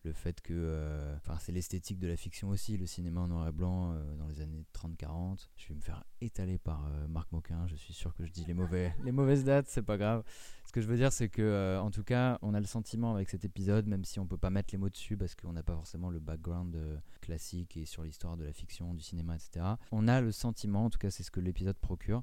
[0.04, 3.48] le fait que euh, enfin c'est l'esthétique de la fiction aussi le cinéma en noir
[3.48, 7.30] et blanc euh, dans les années 30-40 je vais me faire étaler par euh, Marc
[7.32, 10.24] Moquin je suis sûr que je dis les mauvais les mauvaises dates c'est pas grave.
[10.66, 13.28] Ce que je veux dire c'est que en tout cas on a le sentiment avec
[13.28, 15.74] cet épisode même si on peut pas mettre les mots dessus parce qu'on n'a pas
[15.74, 16.76] forcément le background
[17.20, 20.90] classique et sur l'histoire de la fiction du cinéma etc on a le sentiment en
[20.90, 22.22] tout cas c'est ce que l'épisode procure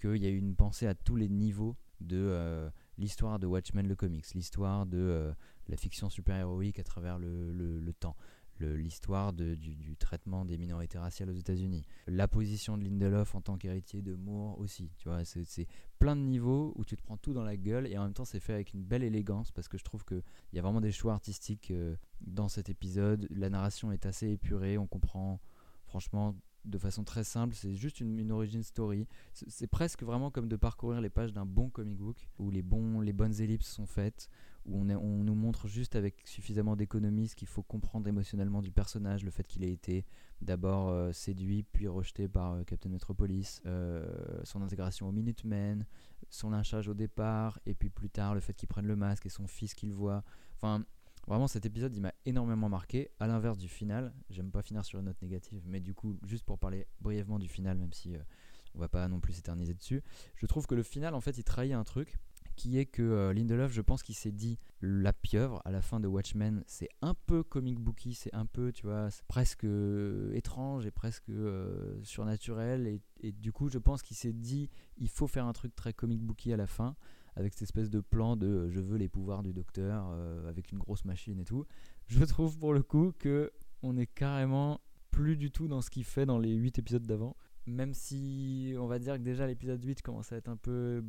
[0.00, 2.68] qu'il y a eu une pensée à tous les niveaux de
[2.98, 5.32] l'histoire de Watchmen le comics, l'histoire de
[5.68, 8.16] la fiction super-héroïque à travers le, le, temps,
[8.60, 14.02] l'histoire du, traitement des minorités raciales aux États-Unis, la position de Lindelof en tant qu'héritier
[14.02, 14.90] de Moore aussi.
[14.98, 15.66] Tu vois, c'est
[15.98, 18.24] plein de niveaux où tu te prends tout dans la gueule et en même temps
[18.24, 20.92] c'est fait avec une belle élégance parce que je trouve qu'il y a vraiment des
[20.92, 23.26] choix artistiques euh, dans cet épisode.
[23.30, 25.40] La narration est assez épurée, on comprend
[25.86, 26.34] franchement
[26.64, 29.06] de façon très simple, c'est juste une, une, origin story.
[29.32, 33.00] C'est presque vraiment comme de parcourir les pages d'un bon comic book, où les, bons,
[33.00, 34.30] les bonnes ellipses sont faites,
[34.66, 39.24] où on, nous montre juste avec suffisamment d'économie ce qu'il faut comprendre émotionnellement du personnage,
[39.24, 40.04] le fait qu'il ait été
[40.40, 44.06] d'abord euh, séduit, puis rejeté par euh, Captain Metropolis, euh,
[44.44, 45.86] son intégration au Minutemen,
[46.30, 49.30] son lynchage au départ, et puis plus tard le fait qu'il prenne le masque et
[49.30, 50.24] son fils qu'il voit.
[50.56, 50.84] Enfin,
[51.26, 53.10] Vraiment, cet épisode, il m'a énormément marqué.
[53.18, 56.44] À l'inverse du final, j'aime pas finir sur une note négative, mais du coup, juste
[56.44, 58.14] pour parler brièvement du final, même si
[58.74, 60.02] on va pas non plus s'éterniser dessus,
[60.36, 62.18] je trouve que le final, en fait, il trahit un truc
[62.56, 66.00] qui est que euh, Lindelof, je pense qu'il s'est dit la pieuvre à la fin
[66.00, 70.32] de Watchmen, c'est un peu comic booky, c'est un peu, tu vois, c'est presque euh,
[70.34, 71.30] étrange et presque
[72.02, 73.00] surnaturel.
[73.20, 76.20] Et, du coup, je pense qu'il s'est dit il faut faire un truc très comic
[76.20, 76.94] booky à la fin
[77.36, 80.72] avec cette espèce de plan de euh, je veux les pouvoirs du docteur euh, avec
[80.72, 81.64] une grosse machine et tout.
[82.06, 83.52] Je trouve pour le coup que
[83.82, 84.80] on est carrément
[85.10, 87.36] plus du tout dans ce qu'il fait dans les 8 épisodes d'avant.
[87.66, 91.02] Même si on va dire que déjà l'épisode 8 commence à être un peu.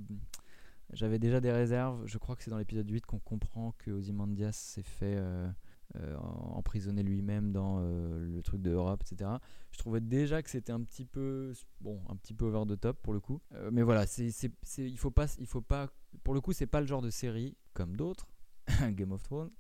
[0.94, 2.06] J'avais déjà des réserves.
[2.06, 5.16] Je crois que c'est dans l'épisode 8 qu'on comprend que Ozymandias s'est fait.
[5.16, 5.50] Euh,
[5.98, 9.30] euh, emprisonné lui-même dans euh, le truc de Europe, etc.
[9.72, 13.02] Je trouvais déjà que c'était un petit peu, bon, un petit peu over the top
[13.02, 13.40] pour le coup.
[13.72, 15.90] Mais voilà, il faut pas, il faut pas,
[16.24, 18.28] pour le coup, c'est pas le genre de série comme d'autres,
[18.90, 19.52] Game of Thrones,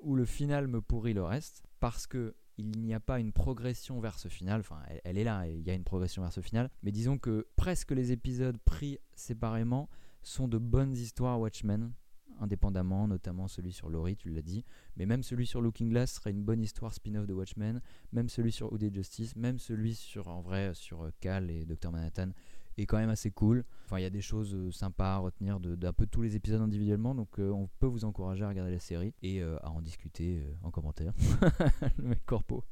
[0.00, 4.00] où le final me pourrit le reste, parce que il n'y a pas une progression
[4.00, 4.60] vers ce final.
[4.60, 6.70] Enfin, elle est là, il y a une progression vers ce final.
[6.82, 9.88] Mais disons que presque les épisodes pris séparément
[10.24, 11.92] sont de bonnes histoires Watchmen
[12.40, 14.64] indépendamment, notamment celui sur Laurie, tu l'as dit,
[14.96, 17.80] mais même celui sur Looking Glass serait une bonne histoire spin-off de Watchmen,
[18.12, 18.90] même celui sur O.D.
[18.92, 21.90] Justice, même celui sur, en vrai, sur euh, Cal et Dr.
[21.90, 22.30] Manhattan
[22.76, 23.64] est quand même assez cool.
[23.84, 26.60] Enfin, il y a des choses euh, sympas à retenir d'un peu tous les épisodes
[26.60, 30.42] individuellement, donc euh, on peut vous encourager à regarder la série et à en discuter
[30.62, 31.12] en commentaire.
[31.98, 32.64] Le mec corpo.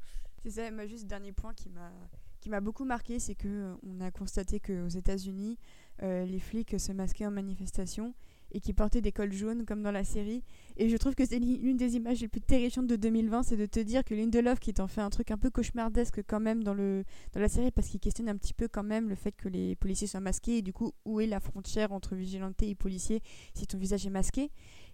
[0.43, 1.91] C'est ça, moi juste dernier point qui m'a
[2.43, 5.57] qui m'a beaucoup marqué, c'est que on a constaté qu'aux États-Unis,
[6.01, 8.13] les flics se masquaient en manifestation
[8.53, 10.43] et qui portait des cols jaunes comme dans la série.
[10.77, 13.65] Et je trouve que c'est l'une des images les plus terrifiantes de 2020, c'est de
[13.65, 16.73] te dire que Lindelof, qui t'en fait un truc un peu cauchemardesque quand même dans,
[16.73, 19.49] le, dans la série, parce qu'il questionne un petit peu quand même le fait que
[19.49, 23.21] les policiers soient masqués, et du coup, où est la frontière entre vigilanté et policier
[23.55, 24.51] si ton visage est masqué?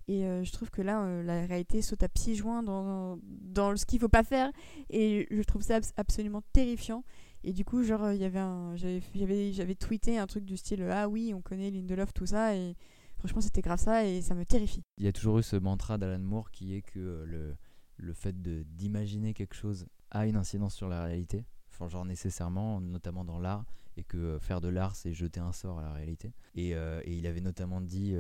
[0.07, 3.75] Et euh, je trouve que là, euh, la réalité saute à pieds joints dans, dans
[3.75, 4.51] ce qu'il faut pas faire.
[4.89, 7.03] Et je trouve ça absolument terrifiant.
[7.43, 11.07] Et du coup, genre, il y avait un, j'avais tweeté un truc du style Ah
[11.07, 12.55] oui, on connaît Lindelof, tout ça.
[12.55, 12.75] Et
[13.19, 14.81] Franchement, c'était grave ça et ça me terrifie.
[14.97, 17.57] Il y a toujours eu ce mantra d'Alan Moore qui est que euh, le,
[17.97, 21.45] le fait d'imaginer quelque chose a une incidence sur la réalité.
[21.69, 23.65] Enfin, genre nécessairement, notamment dans l'art,
[23.97, 26.33] et que euh, faire de l'art, c'est jeter un sort à la réalité.
[26.55, 28.15] Et, euh, et il avait notamment dit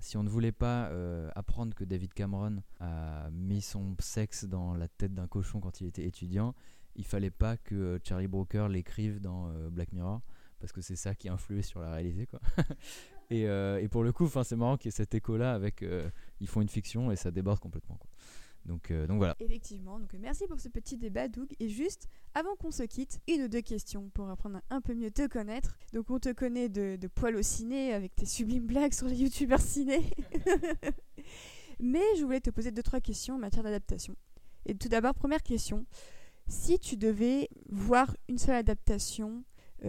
[0.00, 0.90] si on ne voulait pas
[1.36, 5.86] apprendre que David Cameron a mis son sexe dans la tête d'un cochon quand il
[5.86, 6.56] était étudiant,
[7.00, 10.20] il fallait pas que Charlie Brooker l'écrive dans Black Mirror
[10.60, 12.40] parce que c'est ça qui a influé sur la réalité quoi.
[13.30, 15.82] Et, euh, et, pour le coup, c'est marrant qu'il y ait cet écho-là avec.
[15.82, 17.96] Euh, ils font une fiction et ça déborde complètement.
[17.96, 18.10] Quoi.
[18.66, 19.36] Donc, euh, donc voilà.
[19.38, 20.00] Effectivement.
[20.00, 21.48] Donc merci pour ce petit débat, Doug.
[21.60, 25.12] Et juste avant qu'on se quitte, une ou deux questions pour apprendre un peu mieux
[25.12, 25.76] te connaître.
[25.92, 29.16] Donc on te connaît de, de poil au ciné avec tes sublimes blagues sur les
[29.16, 30.02] youtubeurs ciné.
[31.80, 34.16] Mais je voulais te poser deux trois questions en matière d'adaptation.
[34.66, 35.86] Et tout d'abord, première question.
[36.50, 39.44] Si tu devais voir une seule adaptation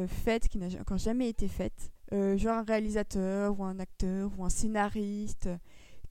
[0.07, 4.45] faite qui n'a encore jamais été faite, euh, genre un réalisateur ou un acteur ou
[4.45, 5.49] un scénariste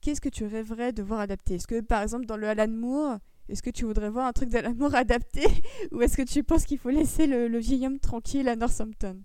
[0.01, 3.19] Qu'est-ce que tu rêverais de voir adapté Est-ce que par exemple dans le Alan Moore,
[3.49, 5.43] est-ce que tu voudrais voir un truc d'Alan Moore adapté?
[5.91, 9.21] Ou est-ce que tu penses qu'il faut laisser le, vieil homme tranquille à Northampton?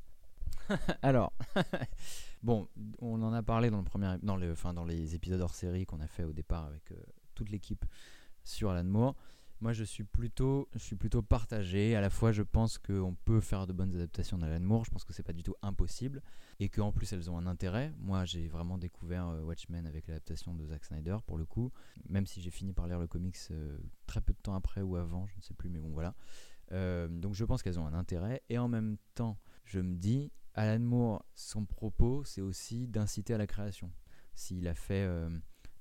[1.03, 1.33] Alors,
[2.43, 2.69] bon,
[3.01, 6.01] on en a parlé dans, le premier, dans, le, dans les épisodes hors série qu'on
[6.01, 6.97] a fait au départ avec euh,
[7.35, 7.85] toute l'équipe
[8.45, 9.17] sur Alan Moore.
[9.63, 11.97] Moi, je suis plutôt, je suis plutôt partagé.
[11.97, 14.85] À la fois, je pense qu'on peut faire de bonnes adaptations d'Alan Moore.
[14.85, 16.23] Je pense que c'est pas du tout impossible
[16.61, 17.95] et qu'en plus elles ont un intérêt.
[17.99, 21.73] Moi, j'ai vraiment découvert euh, Watchmen avec l'adaptation de Zack Snyder pour le coup.
[22.09, 24.97] Même si j'ai fini par lire le comics euh, très peu de temps après ou
[24.97, 26.15] avant, je ne sais plus, mais bon voilà.
[26.73, 30.31] Euh, donc, je pense qu'elles ont un intérêt et en même temps, je me dis,
[30.53, 33.91] Alan Moore, son propos, c'est aussi d'inciter à la création.
[34.35, 35.09] S'il a fait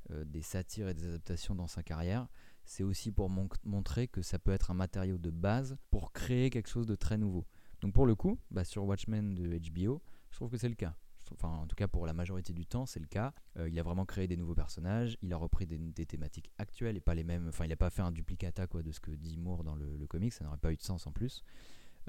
[0.09, 2.27] des satires et des adaptations dans sa carrière
[2.65, 6.69] c'est aussi pour montrer que ça peut être un matériau de base pour créer quelque
[6.69, 7.45] chose de très nouveau.
[7.81, 10.01] Donc pour le coup, bah, sur Watchmen de HBO,
[10.31, 10.95] je trouve que c'est le cas.
[11.31, 13.33] Enfin, en tout cas, pour la majorité du temps, c'est le cas.
[13.57, 15.17] Euh, il a vraiment créé des nouveaux personnages.
[15.21, 17.47] Il a repris des, thématiques actuelles et pas les mêmes.
[17.47, 19.97] Enfin, il n'a pas fait un duplicata quoi, de ce que dit Moore dans le,
[19.97, 20.33] le comic.
[20.33, 21.43] Ça n'aurait pas eu de sens en plus.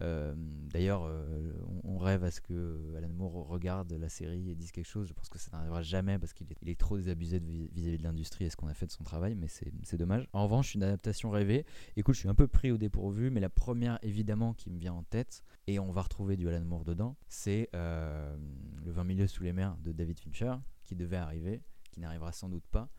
[0.03, 1.53] Euh, d'ailleurs, euh,
[1.85, 5.09] on, rêve à ce que Alan Moore regarde la série et dise quelque chose.
[5.09, 8.51] Je pense que ça n'arrivera jamais parce qu'il est, trop désabusé vis-à-vis de, l'industrie et
[8.51, 10.29] ce qu'on a fait de son travail, mais c'est dommage.
[10.33, 11.65] En revanche, une adaptation rêvée.
[11.97, 14.93] Écoute, je suis un peu pris au dépourvu, mais la première évidemment qui me vient
[14.93, 18.37] en tête, et on va retrouver du Alan Moore dedans, c'est euh,
[18.85, 22.49] Le 20 milieux sous les mers de David Fincher, qui devait arriver, qui n'arrivera sans
[22.49, 22.91] doute pas.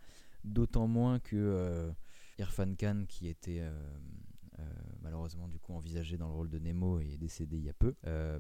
[0.44, 1.94] D'autant moins que
[2.40, 3.62] Irfan Khan, qui était
[4.60, 4.64] euh,
[5.02, 7.94] malheureusement du coup envisagé dans le rôle de Nemo et décédé il y a peu.
[8.06, 8.40] Euh,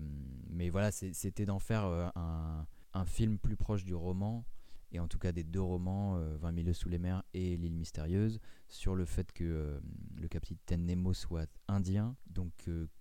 [0.49, 4.43] mais voilà, c'était d'en faire euh, un, un, film plus proche du roman,
[4.91, 8.39] et en tout cas des deux romans, 20 milieux sous les mers et L'île mystérieuse,
[8.67, 9.79] sur le fait que
[10.15, 12.51] le capitaine Nemo soit indien, donc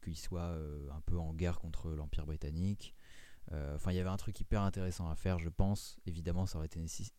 [0.02, 0.58] qu'il soit
[0.90, 2.94] un peu en guerre contre l'Empire britannique.
[3.52, 5.96] Enfin, il y avait un truc hyper intéressant à faire, je pense.
[6.06, 6.68] Évidemment, ça aurait,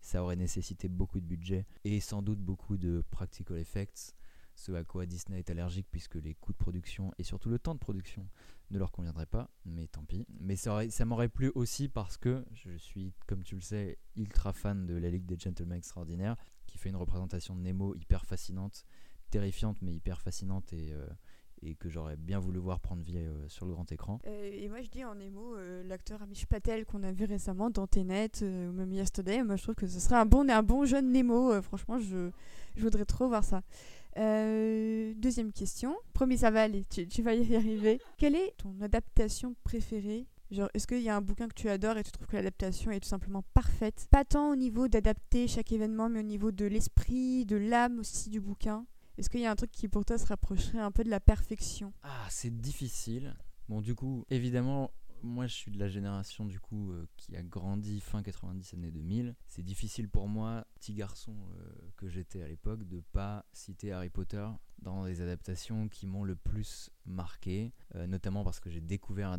[0.02, 4.18] ça aurait nécessité beaucoup de budget et sans doute beaucoup de practical effects
[4.58, 7.76] ce à quoi Disney est allergique puisque les coûts de production et surtout le temps
[7.76, 8.28] de production
[8.72, 10.26] ne leur conviendraient pas, mais tant pis.
[10.40, 14.86] Mais ça, m'aurait plu aussi parce que je suis, comme tu le sais, ultra fan
[14.86, 16.36] de la Ligue des Gentlemen Extraordinaires,
[16.66, 18.86] qui fait une représentation de Nemo hyper fascinante,
[19.30, 21.08] terrifiante mais hyper fascinante et, euh,
[21.80, 24.20] que j'aurais bien voulu voir prendre vie euh, sur le grand écran.
[24.26, 25.56] Euh, et moi je dis en Nemo,
[25.86, 29.76] l'acteur Amish Patel qu'on a vu récemment dans Tenet ou même Yesterday, moi je trouve
[29.76, 32.32] que ce serait un bon, un bon jeune Nemo, franchement je
[32.76, 33.62] voudrais trop voir ça.
[34.18, 35.96] Euh, deuxième question.
[36.14, 38.02] Promis, ça va aller, tu, vas y arriver.
[38.18, 40.28] Quelle est ton adaptation préférée?
[40.50, 42.90] Genre, est-ce qu'il y a un bouquin que tu adores et tu trouves que l'adaptation
[42.92, 44.08] est tout simplement parfaite?
[44.12, 48.30] Pas tant au niveau d'adapter chaque événement, mais au niveau de l'esprit, de l'âme aussi
[48.30, 48.86] du bouquin.
[49.18, 51.20] Est-ce qu'il y a un truc qui pour toi se rapprocherait un peu de la
[51.20, 51.92] perfection?
[52.04, 53.36] Ah, c'est difficile.
[53.68, 54.92] Bon, du coup, évidemment,
[55.24, 58.92] moi je suis de la génération du coup euh, qui a grandi fin 90 années
[58.92, 59.36] 2000.
[59.48, 64.10] C'est difficile pour moi, petit garçon euh, que j'étais à l'époque, de pas citer Harry
[64.10, 64.48] Potter
[64.80, 69.38] dans les adaptations qui m'ont le plus marqué, euh, notamment parce que j'ai découvert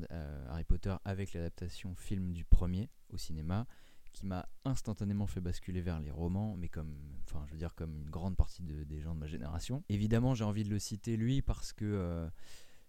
[0.48, 3.66] Harry Potter avec l'adaptation film du premier au cinéma
[4.12, 7.94] qui m'a instantanément fait basculer vers les romans, mais comme, enfin, je veux dire comme
[7.94, 9.84] une grande partie des gens de ma génération.
[9.88, 12.28] Évidemment, j'ai envie de le citer lui parce que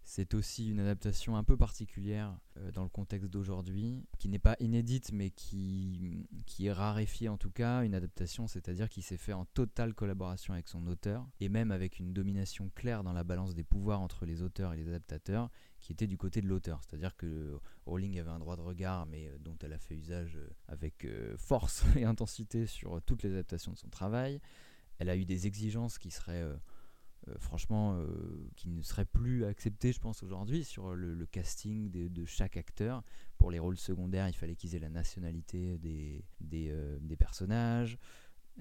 [0.10, 4.56] c'est aussi une adaptation un peu particulière euh, dans le contexte d'aujourd'hui, qui n'est pas
[4.60, 7.84] inédite mais qui, qui est raréfiée en tout cas.
[7.84, 12.00] Une adaptation, c'est-à-dire qui s'est fait en totale collaboration avec son auteur et même avec
[12.00, 15.92] une domination claire dans la balance des pouvoirs entre les auteurs et les adaptateurs qui
[15.92, 16.82] était du côté de l'auteur.
[16.82, 20.38] C'est-à-dire que Rowling avait un droit de regard mais euh, dont elle a fait usage
[20.38, 21.08] euh, avec
[21.38, 24.42] force et intensité sur toutes les adaptations de son travail.
[24.98, 26.44] Elle a eu des exigences qui seraient
[27.40, 28.08] franchement, euh,
[28.56, 33.04] qui ne serait plus accepté, je pense, aujourd'hui sur le, casting de, chaque acteur.
[33.38, 36.24] Pour les rôles secondaires, il fallait qu'ils aient la nationalité des,
[36.54, 37.98] euh, des personnages.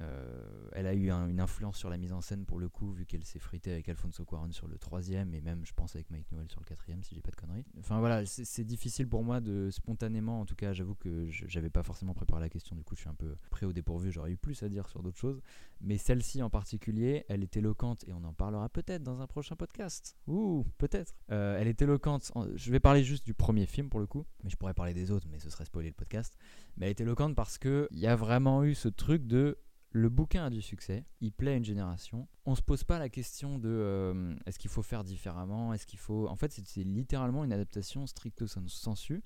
[0.00, 3.04] Euh, elle a eu une influence sur la mise en scène pour le coup, vu
[3.04, 6.30] qu'elle s'est fritée avec Alfonso Cuarón sur le troisième et même, je pense, avec Mike
[6.30, 7.64] Newell sur le quatrième, si j'ai pas de conneries.
[7.78, 11.82] Enfin voilà, c'est difficile pour moi de spontanément, en tout cas, j'avoue que j'avais pas
[11.82, 14.36] forcément préparé la question, du coup, je suis un peu prêt au dépourvu, j'aurais eu
[14.36, 15.40] plus à dire sur d'autres choses.
[15.80, 19.56] Mais celle-ci en particulier, elle est éloquente et on en parlera peut-être dans un prochain
[19.56, 20.16] podcast.
[20.26, 21.14] Ouh, peut-être.
[21.30, 22.32] Euh, elle est éloquente.
[22.54, 25.10] Je vais parler juste du premier film pour le coup, mais je pourrais parler des
[25.10, 26.36] autres, mais ce serait spoiler le podcast.
[26.76, 29.58] Mais elle est éloquente parce que il y a vraiment eu ce truc de
[29.90, 32.28] le bouquin a du succès, il plaît à une génération.
[32.44, 35.98] On se pose pas la question de euh, est-ce qu'il faut faire différemment, est-ce qu'il
[35.98, 36.28] faut.
[36.28, 39.22] En fait, c'est littéralement une adaptation stricto sensu,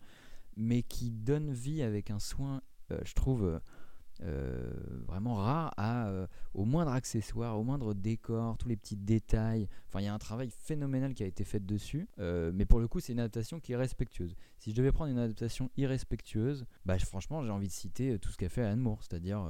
[0.57, 3.61] mais qui donne vie avec un soin, euh, je trouve.
[4.21, 4.71] Euh,
[5.09, 5.75] vraiment rare
[6.55, 9.69] au moindre accessoire, au moindre décor, tous les petits détails.
[9.89, 12.07] Enfin, il y a un travail phénoménal qui a été fait dessus.
[12.19, 14.37] mais pour le coup, c'est une adaptation qui est respectueuse.
[14.59, 18.37] Si je devais prendre une adaptation irrespectueuse, bah, franchement, j'ai envie de citer tout ce
[18.37, 19.45] qu'a fait Anne Moore, c'est-à-dire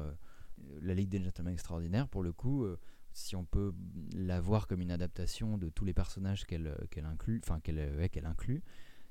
[0.81, 2.79] la Ligue des Gentlemen Extraordinaires, pour le coup, euh,
[3.13, 3.73] si on peut
[4.15, 8.09] la voir comme une adaptation de tous les personnages qu'elle euh, inclut, enfin qu'elle euh,
[8.09, 8.63] qu'elle inclut,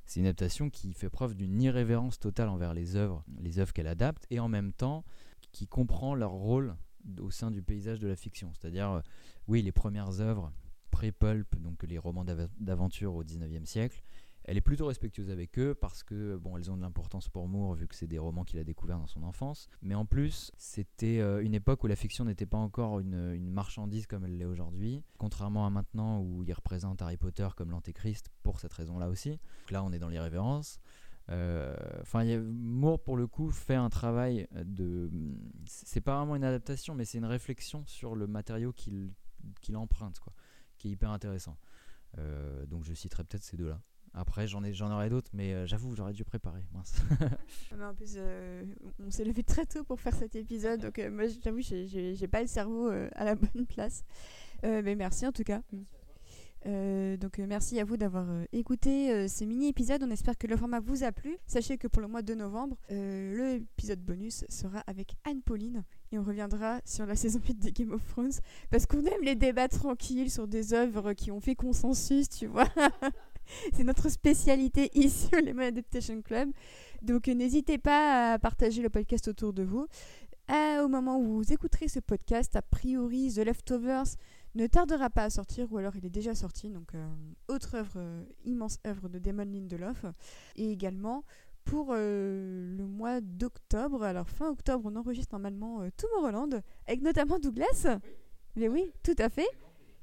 [0.05, 3.87] c'est une adaptation qui fait preuve d'une irrévérence totale envers les œuvres, les œuvres qu'elle
[3.87, 5.05] adapte, et en même temps
[5.51, 6.75] qui comprend leur rôle
[7.19, 8.51] au sein du paysage de la fiction.
[8.53, 9.01] C'est-à-dire,
[9.47, 10.51] oui, les premières œuvres
[10.91, 12.25] pré-pulp, donc les romans
[12.59, 14.03] d'aventure au 19e siècle.
[14.43, 17.75] Elle est plutôt respectueuse avec eux parce que bon, elles ont de l'importance pour Moore
[17.75, 19.69] vu que c'est des romans qu'il a découverts dans son enfance.
[19.81, 24.07] Mais en plus, c'était euh, une époque où la fiction n'était pas encore une, marchandise
[24.07, 28.59] comme elle l'est aujourd'hui, contrairement à maintenant où il représente Harry Potter comme l'antéchrist pour
[28.59, 29.29] cette raison-là aussi.
[29.29, 30.79] Donc là, on est dans les révérences.
[31.29, 35.09] Euh, enfin, Moore pour le coup fait un travail de.
[35.65, 39.13] C'est pas vraiment une adaptation, mais c'est une réflexion sur le matériau qu'il
[39.75, 40.33] emprunte, quoi,
[40.77, 41.57] qui est hyper intéressant.
[42.17, 43.81] Euh, donc je citerai peut-être ces deux-là.
[44.13, 46.61] Après, j'en, ai, aurai d'autres, mais euh, j'avoue, j'aurais dû préparer.
[46.73, 46.95] Mince.
[47.77, 48.63] mais en plus, euh,
[48.99, 52.27] on s'est levé très tôt pour faire cet épisode, donc euh, moi, j'avoue, j'ai, j'ai,
[52.27, 54.03] pas le cerveau à la bonne place.
[54.63, 55.61] mais merci en tout cas.
[56.65, 60.03] donc merci à vous d'avoir écouté ces mini-épisodes.
[60.03, 61.37] On espère que le format vous a plu.
[61.47, 65.83] Sachez que pour le mois de novembre, l'épisode bonus sera avec Anne-Pauline.
[66.11, 68.33] Et on reviendra sur la saison 8 de Game of Thrones.
[68.69, 72.67] Parce qu'on aime les débats tranquilles sur des œuvres qui ont fait consensus, tu vois.
[73.73, 76.51] c'est notre spécialité ici au Lemon Adaptation Club.
[77.01, 79.87] Donc euh, n'hésitez pas à partager le podcast autour de vous.
[80.49, 84.15] au moment où vous écouterez ce podcast, a priori, The Leftovers
[84.55, 86.69] ne tardera pas à sortir, ou alors il est déjà sorti.
[86.69, 87.07] Donc, euh,
[87.47, 90.05] autre œuvre, euh, immense œuvre de Damon Lindelof.
[90.55, 91.23] Et également,
[91.63, 97.99] pour le mois d'octobre, alors fin octobre, on enregistre normalement Tomorrowland, avec notamment Douglas.
[98.55, 99.47] Mais oui, tout à fait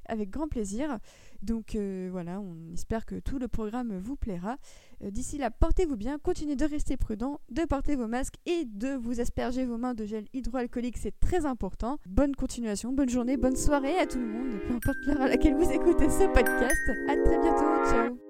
[0.08, 0.98] avec grand plaisir.
[1.42, 4.56] Donc euh, voilà, on espère que tout le programme vous plaira.
[5.02, 8.94] Euh, d'ici là, portez-vous bien, continuez de rester prudent, de porter vos masques et de
[8.94, 11.98] vous asperger vos mains de gel hydroalcoolique, c'est très important.
[12.06, 15.54] Bonne continuation, bonne journée, bonne soirée à tout le monde, peu importe l'heure à laquelle
[15.54, 16.90] vous écoutez ce podcast.
[17.08, 18.27] À très bientôt, ciao